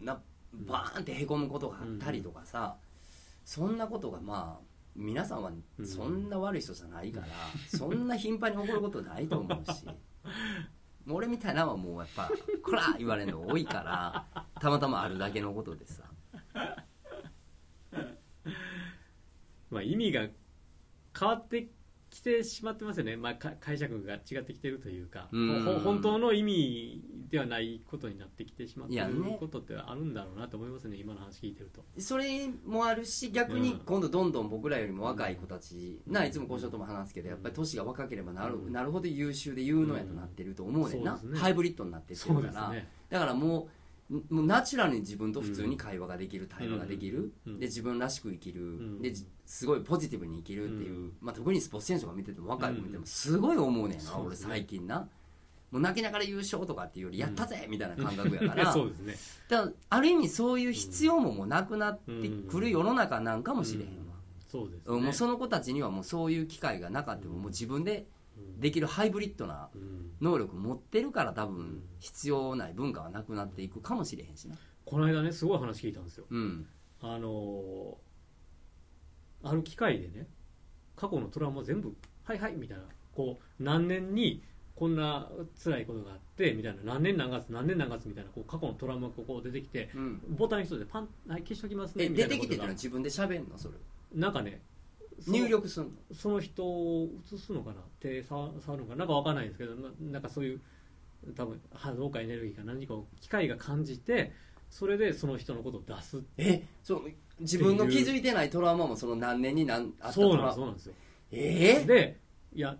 [0.00, 0.20] な
[0.52, 2.76] バーンってへこむことがあったりとかさ、
[3.44, 4.64] そんなことがまあ
[4.94, 5.50] 皆さんは
[5.84, 7.26] そんな悪い人じゃないから、
[7.66, 9.84] そんな頻繁に起こることないと思うし
[11.08, 12.30] 俺みたいなのはもうやっぱ
[12.62, 16.04] 「こら!」言われるの多いからたまたまあるだけのことでさ
[19.70, 20.28] まあ、意味が
[21.18, 21.66] 変わって
[22.12, 29.36] きてしまってますよね、まあ、か解釈が違ってきてるというか本当の意味ではないことになってきてしまっていやるね。
[29.40, 31.82] ことってあるんだろうなと思いますね今の話聞いてると。
[31.98, 38.72] それもあるし逆に今度どんどん僕らよりも若い子たち、ないつも交渉とも話すけどやっぱり年が若ければなる,、うん。
[38.72, 41.38] なるほど優秀で有能やとなってると思うねんな、うんね。
[41.38, 42.88] ハイブリッドになってってるから、ね。
[43.08, 43.68] だからもう
[44.28, 55.08] もうナチュラルに自分と普通に会話ができる、対話ができる、うんで自分らしく生きる、んでじすごいポジティブに生きるっていう、うんまあ、特にスポーツ選手が見てても若い子見てもすごい思うねんな、俺最近な。
[55.70, 59.16] もう泣きながら優勝とかっていうよりやったぜみたいな感覚やから、 そうですね。
[59.48, 64.16] だある意味そういう必要ももうなくなってくる世の中なんかもしれへんわ、
[64.48, 67.26] そうですもうその子たちにはもうそういう機会がなかった。
[67.26, 68.06] ももう自分で
[68.58, 70.12] できるハイブリッドなうん。
[70.20, 74.56] 能力持ってるから多分必要ない文化はなくなっていくかもしれへんしな。
[74.84, 76.26] この間ねすごい話聞いたんですよ。
[76.30, 76.66] うん。
[77.00, 77.94] あのー
[79.44, 80.28] ある機会でね
[80.94, 82.84] 過去のトラウマ全部「はいはい」みたいな。
[83.12, 84.42] こう何年に
[84.76, 85.28] こんな
[85.62, 86.82] 辛いことがあってみたいな。
[86.84, 88.30] 何年何月何年何月みたいな。
[88.30, 90.22] こう過去のトラウマがこう出てきてうん。
[90.36, 93.58] ボタン一つでパン、はい、消しときますねえみた出てきていなことがたら自分で喋んの？
[93.58, 93.74] それ。
[94.14, 94.62] なんかね
[95.26, 95.90] 入力すんの？
[96.14, 97.76] その人を映すのかな？
[98.00, 98.98] 手触触るのかな？
[99.00, 100.60] なんかわかんないんですけどななんかそういう
[101.36, 104.32] 多分波動かエネルギーか何かを機械が感じて
[104.70, 106.22] それでその人のことを出す。
[106.38, 106.62] え？
[106.82, 107.02] そう
[107.40, 110.94] 自分の気づいてないトラウマもその何年に何あったそうなんですそうなんですよ。
[111.32, 111.84] え？
[111.86, 112.20] で
[112.54, 112.76] いや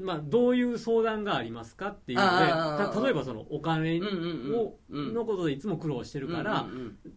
[0.00, 6.66] まあどういう相談がありますかっていうので例えばそのお金をのことでいつも苦労してるから、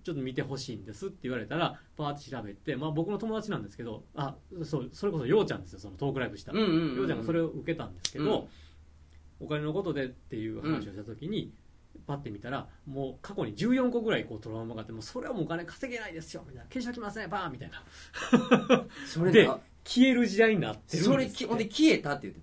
[0.04, 8.48] ちょっと見てほしいんですって言われたらパーって調べて、まあ、僕の友達なんですけどあそうそれこそようちゃんですよそのトークライブした、ようちゃんがそれを受けたんですけど、
[9.40, 11.52] お金のことでっていう話をした時に、
[12.06, 18.78] パッて見たらもう過去に14個ぐらいこうトラウマがあってもうそれはもうお金稼げないですよみたいな消しときますねバーンみたいな。
[18.78, 21.26] でそれな消える時代になってるんですそれ
[21.64, 22.42] で消えたって言って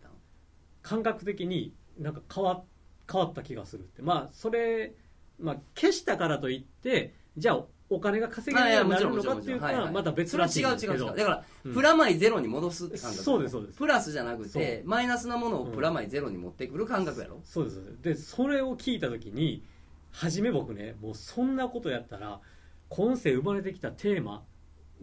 [0.84, 2.62] 感覚的になんか変わ
[3.10, 4.02] 変わった気がするって。
[4.02, 4.94] まあそれ、
[5.40, 11.24] まあ、消したからといってじゃあお金が稼げるようになるのかっていうとはまた別らしいんですけどそれは違う違う違う。
[11.24, 11.74] だから、うん。
[11.74, 13.24] プラマイゼロに戻すって感覚。
[13.24, 13.78] そうですそうです。
[13.78, 19.64] プラスじゃなくてそマイナスなものをプラマイゼロに持ってくる感覚やろ、そうですでそれを聞いた時に
[20.10, 22.40] 初め僕ねもうそんなことやったら
[22.88, 24.44] 今世生まれてきたテーマ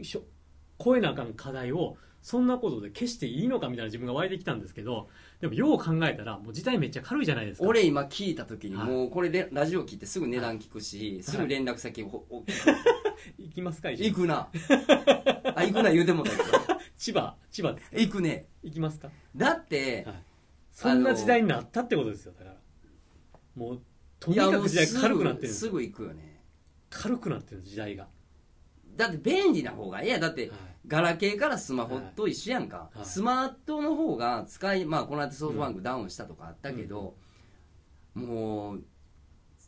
[0.02, 0.22] しょ
[0.84, 5.10] 超えなあかん課題をそんなことで消していいのかみたいな自分が湧いてきたんですけど
[5.42, 7.68] でもよう考えたらもう時代めっちゃ軽いじゃないですか。
[7.68, 8.88] 俺今聞いた時にはい。
[8.88, 12.44] もうこれでラジオ聞いてすぐ値段聞くし、すぐ連絡先をほお
[13.40, 14.50] 行きますか行くな。
[15.56, 16.44] あ行くな言うてもだけど。
[16.96, 18.46] 千葉千葉です行くね。
[18.62, 19.10] 行きますか？
[19.36, 20.24] だって、はい。
[20.72, 22.58] そんな時代になったってことですよだから。
[23.56, 23.82] もう
[24.20, 26.44] とにかく時代軽くなってるすぐ行くよね。
[26.92, 28.08] 軽くなってる時代が、
[28.96, 30.20] だって便利な方がいいや。
[30.20, 33.06] だって、はいガラケーからスマホと一緒やんか、はい。
[33.06, 37.16] スマートの方が使いまあこの間ソフトバンクダウンしたとかあったけど、
[38.14, 38.84] もう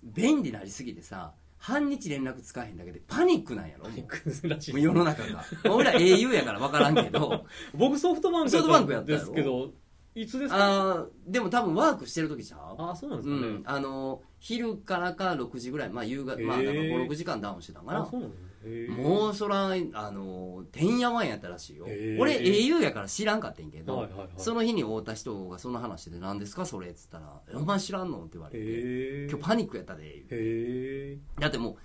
[0.03, 4.79] 便利になりすぎてさ半日連絡使えへんだけでパニックなんやろもう。
[4.79, 7.45] 世の中が、まあ俺ら au やから分からんけど。
[7.73, 9.25] 僕ソフトバンクソフトバンクやったやろ。
[9.25, 9.71] ですけど
[10.15, 10.57] いつですか？
[10.91, 12.59] あーでも多分ワークしてる時ちゃう？
[12.77, 15.89] ああそうなんですかね、うん、あの昼からか6時ぐらい。
[15.89, 18.01] まあ夕方、まあなんかへー56時間ダウンしてたんかな。
[18.03, 18.47] あそうなんですね。
[18.65, 19.01] へー。
[19.01, 22.21] もうそらあのてんやわんやったらしいよ、へー。
[22.21, 24.29] 俺 au やから知らんかってんけど、はいはいはい。
[24.37, 26.65] その日に会った人がその話で「何ですか？
[26.65, 31.77] それ」っつったら「えお前知らんの?」って言われてへ「今日パニックやったで」へえだっても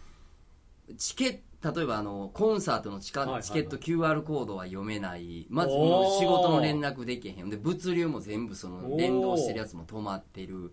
[0.89, 3.43] うチケ例えばあのコンサートのチカ、はいはいはい。
[3.43, 5.47] チケット QR コードは読めない。
[5.51, 7.51] まずもう仕事の連絡できへん。
[7.51, 10.73] で物流も全部その連動してるやつも止まってる。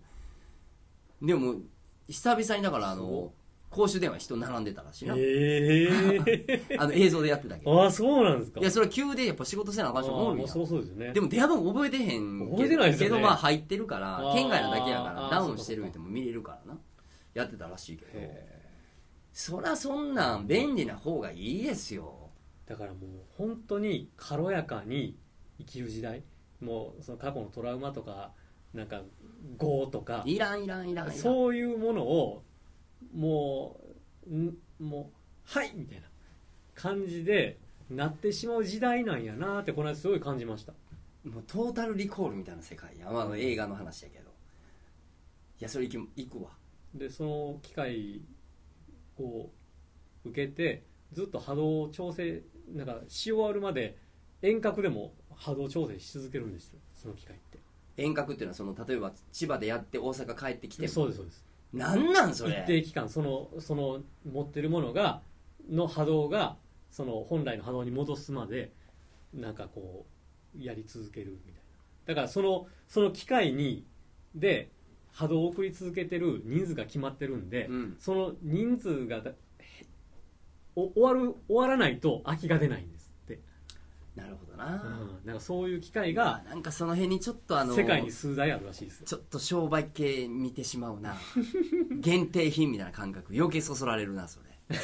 [1.20, 1.56] でも
[2.08, 3.32] 久々にだからあの
[3.68, 7.82] 公衆電話人並んでたらしいな、へえ あの映像でやってたけど。
[7.82, 8.60] ああそうなんですか。
[8.60, 11.12] いやそれは急でやっぱ仕事せなあかん人多いやそうそうですよね。
[11.12, 13.16] でも電話番号覚えてへんけど覚えてないですよね。
[13.16, 16.78] けどまあ入ってるから県外なだけやからダウンしてるっても見れるからな。
[17.34, 18.10] やってたらしいけど。
[18.14, 18.55] へ
[19.36, 22.30] そりゃそんなん便利な方がいいですよ。
[22.66, 23.00] ーだからもう
[23.36, 25.14] 本当に軽やかに
[25.58, 26.22] 生きる時代。
[26.62, 28.32] もうその過去のトラウマとか
[28.72, 29.02] なんか
[29.60, 32.44] 業とかいらんいらんいらんそういうものを
[33.14, 33.78] も
[34.26, 36.06] うんもうはいみたいな
[36.74, 37.58] 感じで
[37.90, 40.72] なってしまう時代なんやなってこの間すごい感じました。
[41.24, 42.98] もうトータルリコールみたいな世界。
[42.98, 44.30] や、まあ、映画の話やけど。
[45.60, 46.52] いやそれ行く行くわ。
[46.94, 48.22] でその機会
[49.18, 49.50] を
[50.24, 52.42] 受けてずっと波動を調整
[52.74, 53.96] なんかし終わるまで
[54.42, 57.58] 遠隔でも波動調整し続けるんですよその機会って。
[57.96, 60.88] 遠隔っていうのはその例えば千葉でやって大阪帰ってきても。
[60.88, 61.44] そうですそうです。
[61.72, 64.00] なんなんそ一れ定期間そのその
[64.30, 65.20] 持ってるものが
[65.70, 66.56] の波動が
[66.90, 68.72] その本来の波動に戻すまで
[69.34, 70.06] なんかこ
[70.58, 71.62] うやり続けるみたい
[72.06, 73.84] だからそのその機械に
[74.34, 74.70] で
[75.16, 77.96] 波動を送り続けてる人数が決まってるんで、うん。
[77.98, 79.22] その人数が
[80.74, 83.40] 終わる終わらないと空きが出ないんですって、
[84.14, 84.58] なるほどうん。
[84.58, 84.84] な、
[85.24, 89.06] なんかそういう機械まがあなんかその辺にちょっとあの世界に数台あるらしいですよ。
[89.06, 91.16] ちょっと商売系見てしまうな。
[91.98, 94.46] 限定品みたいな感覚余計そそられるなそれ。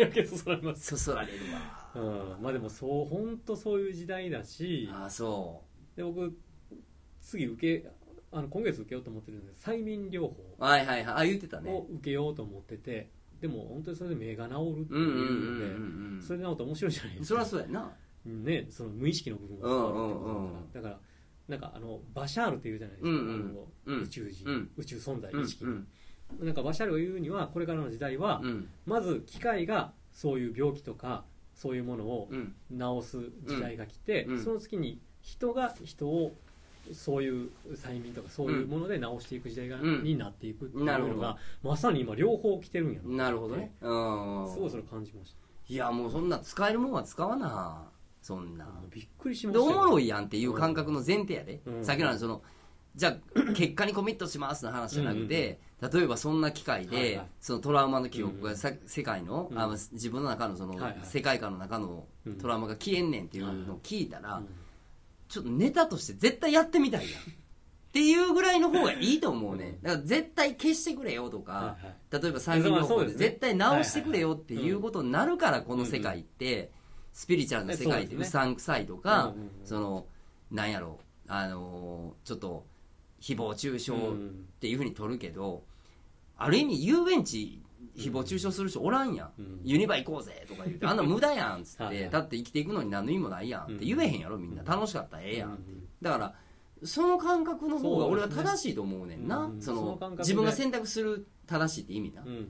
[0.00, 1.92] 余計そそられます、そそられるわ。
[2.36, 5.62] うん、まあでもそう本当そういう時代だしああそ
[5.94, 6.36] で僕
[7.20, 7.88] 次受け
[8.36, 11.14] あの今月受けようと思ってるんで催眠療法うはいはいはい。
[11.16, 11.70] あ言ってたね。
[11.72, 13.10] を受けようと思ってて
[13.40, 17.92] でも本当にそれで目が治るっていううんうんうんのでうんそれで治って面白いじゃないですそりゃかそうやな。
[18.24, 20.98] ねその無意識の部分を触るってことだから、うんうんうんだから
[21.48, 23.56] なんかあのバシャールっていうじゃないですか、うん
[23.86, 24.70] うん宇宙人、うん。
[24.76, 25.76] 宇宙存在うん意識の、
[26.40, 28.68] なんかバシャールが言うにはこれからの時代は、うん。
[28.84, 31.24] まず機械がそういう病気とか
[31.54, 32.54] そういうものをうん。
[32.76, 34.42] 治す時代が来て、うん。
[34.42, 36.34] その次に人が人を
[36.92, 40.02] そういう催眠とかそういうもので治していく時代が、うん。
[40.04, 43.72] になっていくっていうのがまさに今両方来てるんやろなるほどね。
[43.80, 44.48] うん。
[44.52, 45.34] すごいそれ感じまし
[45.68, 47.82] いやもうそんな使えるもんは使わな
[48.22, 48.64] そんな。
[48.64, 51.84] たびっくりしまでしたおもろいやんっていう感覚の前提やで、うん。
[51.84, 52.42] さっきのその
[52.94, 57.26] じゃあ結果にコミットしますの話じゃなくて、例えばそんな機会で、はいはい。
[57.40, 59.58] そのトラウマの記憶がさ、世界の、うん。
[59.58, 60.94] あの自分の中のその、はいはい。
[61.02, 62.38] 世界観の中のうん。
[62.38, 64.48] トラウマが消えんねんっていうのを聞いたら、うん
[65.28, 67.24] ちょっとネタとして絶対やってみたいやんっ
[67.92, 69.78] ていうぐらいの方がいいと思うね。
[69.82, 72.22] だから絶対消してくれよとか、はいはい。
[72.22, 76.70] 例えば催眠療法で絶対直してくれよっていうことになるからこの世界って
[77.12, 80.06] スピリチュアルな世界ってそうさんくさいとかうんうんうんその
[80.50, 82.66] なんやろあのーちょっと
[83.20, 85.64] 誹謗中傷っうんていうふうに取るけど
[86.36, 87.62] ある意味遊園地
[87.96, 89.60] 誹謗中傷する人おらんやん、うん。
[89.64, 92.02] ユニバ行こうぜとか言ってあんな無駄やんっつってはい。
[92.02, 94.62] はいだって生きていくのに何の意味もないやんって言えへんやろみんな。
[94.62, 95.74] 楽しかったらええやんってう。
[95.74, 95.88] ん。
[96.02, 96.34] だから
[96.84, 99.38] その感覚の方が俺は正しいと思うねんな。
[99.38, 99.60] うん。
[99.60, 102.22] その自分が選択する正しいって意味な。
[102.22, 102.48] うんうん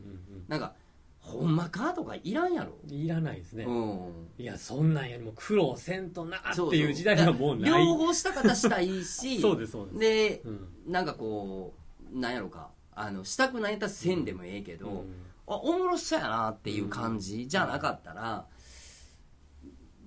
[0.49, 0.75] なんか
[1.21, 2.79] ほんまかとかいらんやろ。
[2.85, 4.11] うんいらないですね、うん。
[4.39, 7.71] いやそんなんよりも苦労せんとなっていう時代はもうない。
[7.71, 9.99] 両方した方したいし そうですそうです。
[9.99, 10.69] でうん。
[10.87, 11.75] なんかこ
[12.15, 12.71] うなんやろか。
[12.99, 14.95] あのしたくないやったらせんでもええけど、うん。
[14.99, 15.03] あ
[15.47, 18.47] おもろそうやなっていう感じじゃなかったら、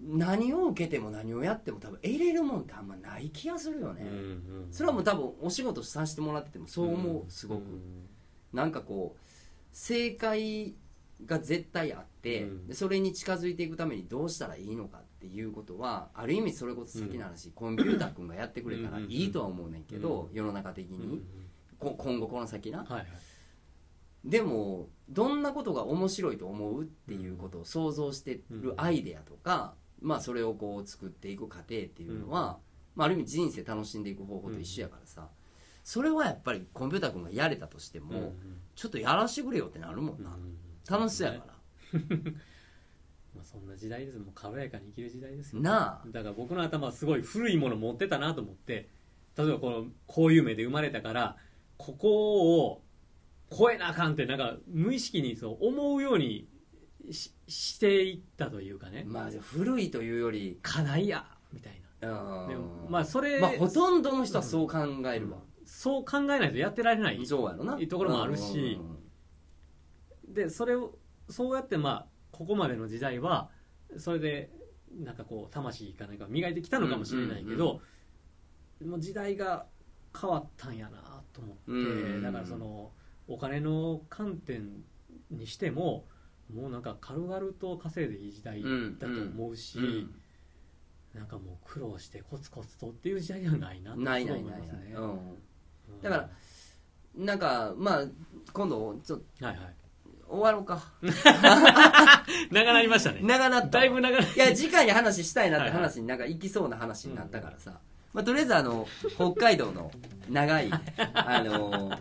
[0.02, 4.68] 何を受けても何をやっても多分得れるもんってあんまない気がするよね、うんうん。
[4.72, 8.08] それはもう多分お仕事させてもらっててもそう思うすごく、ん。
[8.54, 9.20] なんかこう
[9.72, 10.74] 正解
[11.26, 12.68] が絶対あって、うん。
[12.68, 21.22] でそれに近づいていくためにどうしたらいいのかっていうことはある意味それこそ先の話、コンピューター君がやってくれたらいいとは思うねんけど、うん世の中的に、
[21.78, 23.08] 今後この先な、はいはい
[24.26, 32.60] でもどんなことが面白いと思うっていうことを想像してるアイデアとか、まあそれをこう作っていく過程っていうのは、
[32.96, 35.30] まあ、ある意味人生楽しんでいく方法と一緒やからさ、
[35.84, 38.34] それはやっぱりコンピューター君がやれたとしても、うん
[38.76, 40.56] ちょっとやらしてくれよってなるもんな、うん
[40.90, 42.00] 楽しそうやから、
[43.36, 46.08] まあそんな時代ですもう軽やかに生きる時代ですよなあ。
[46.08, 48.90] だから僕の頭はすごい古いもの持ってたなと思って
[49.38, 51.38] 例えばこのこういう目で生まれたから
[51.78, 52.82] ここを
[53.52, 56.48] 超えなあかんってなんか無意識にそう思うように
[57.12, 59.04] ししていったというかね。
[59.08, 61.80] まあ古いというより課題やみたいな。
[62.12, 64.78] うんでもまあそれ、まあほとんどの人はそう考
[65.12, 67.78] えるわ、そう考えないとやってられないそうやろな。
[67.88, 68.80] ところもあるし。
[70.28, 70.94] でそれを
[71.28, 73.50] そうやってまあここまでの時代は
[73.98, 74.52] それで
[74.92, 77.82] なんかこう魂かなんか磨いてきたのかもしれないけど、
[78.86, 79.66] もう時代が
[80.20, 81.78] 変わったんやなと思って、うん
[82.16, 82.24] うん。
[82.24, 82.92] だからその
[83.30, 84.84] お金の観点
[85.32, 86.06] にしても
[86.54, 90.16] もうなんか軽々と稼いでいい時代だと思うし、うん
[91.14, 95.10] なんかもう苦労してコツコツとっていう時代ではないなってないないないない、思いますね、うん。
[95.10, 96.02] うん。
[96.04, 96.30] だから
[97.16, 98.06] なんかまあ
[98.54, 99.76] 今度ちょっとはいはい。
[100.30, 100.84] 終わろうか。
[102.52, 103.22] 長なりましたね。
[103.24, 103.80] 長なった。
[103.80, 107.80] だいぶ長いや次回に話したいなって話になんか行きそうな話になったからさ、
[108.14, 109.92] まあ、とりあえずあの北海道の
[110.30, 110.70] 長い
[111.14, 111.92] あの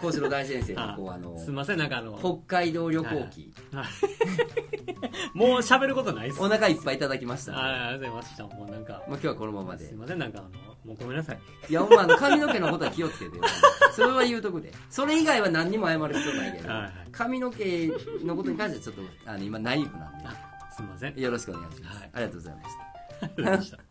[0.00, 3.52] 幸四郎大先生のこうあのすみませんなんかあの北海道旅行記。
[5.34, 6.42] もう喋ることないっす。
[6.42, 7.56] お腹いっぱいいただきました。
[7.56, 8.44] あありがとうございました。
[8.44, 9.86] もうなんかまあ、今日はこのままで。
[9.86, 10.48] すいませんなんかあの
[10.84, 11.40] もうごめんなさい。
[11.68, 13.44] いやお前あの髪の毛のことは気をつけてよ。
[13.92, 14.72] それは言うとくで。
[14.90, 16.68] それ以外は何にも謝る必要ないけど。
[16.68, 16.92] はいはい。
[17.12, 17.88] 髪の毛
[18.24, 21.14] のことに関してはちょっとあの今ナイーブなんあすみません。
[21.14, 22.10] でよろしくお願いします、はい。
[22.12, 22.82] ありがとうございました。
[22.82, 22.86] あ
[23.20, 23.89] りがとうございました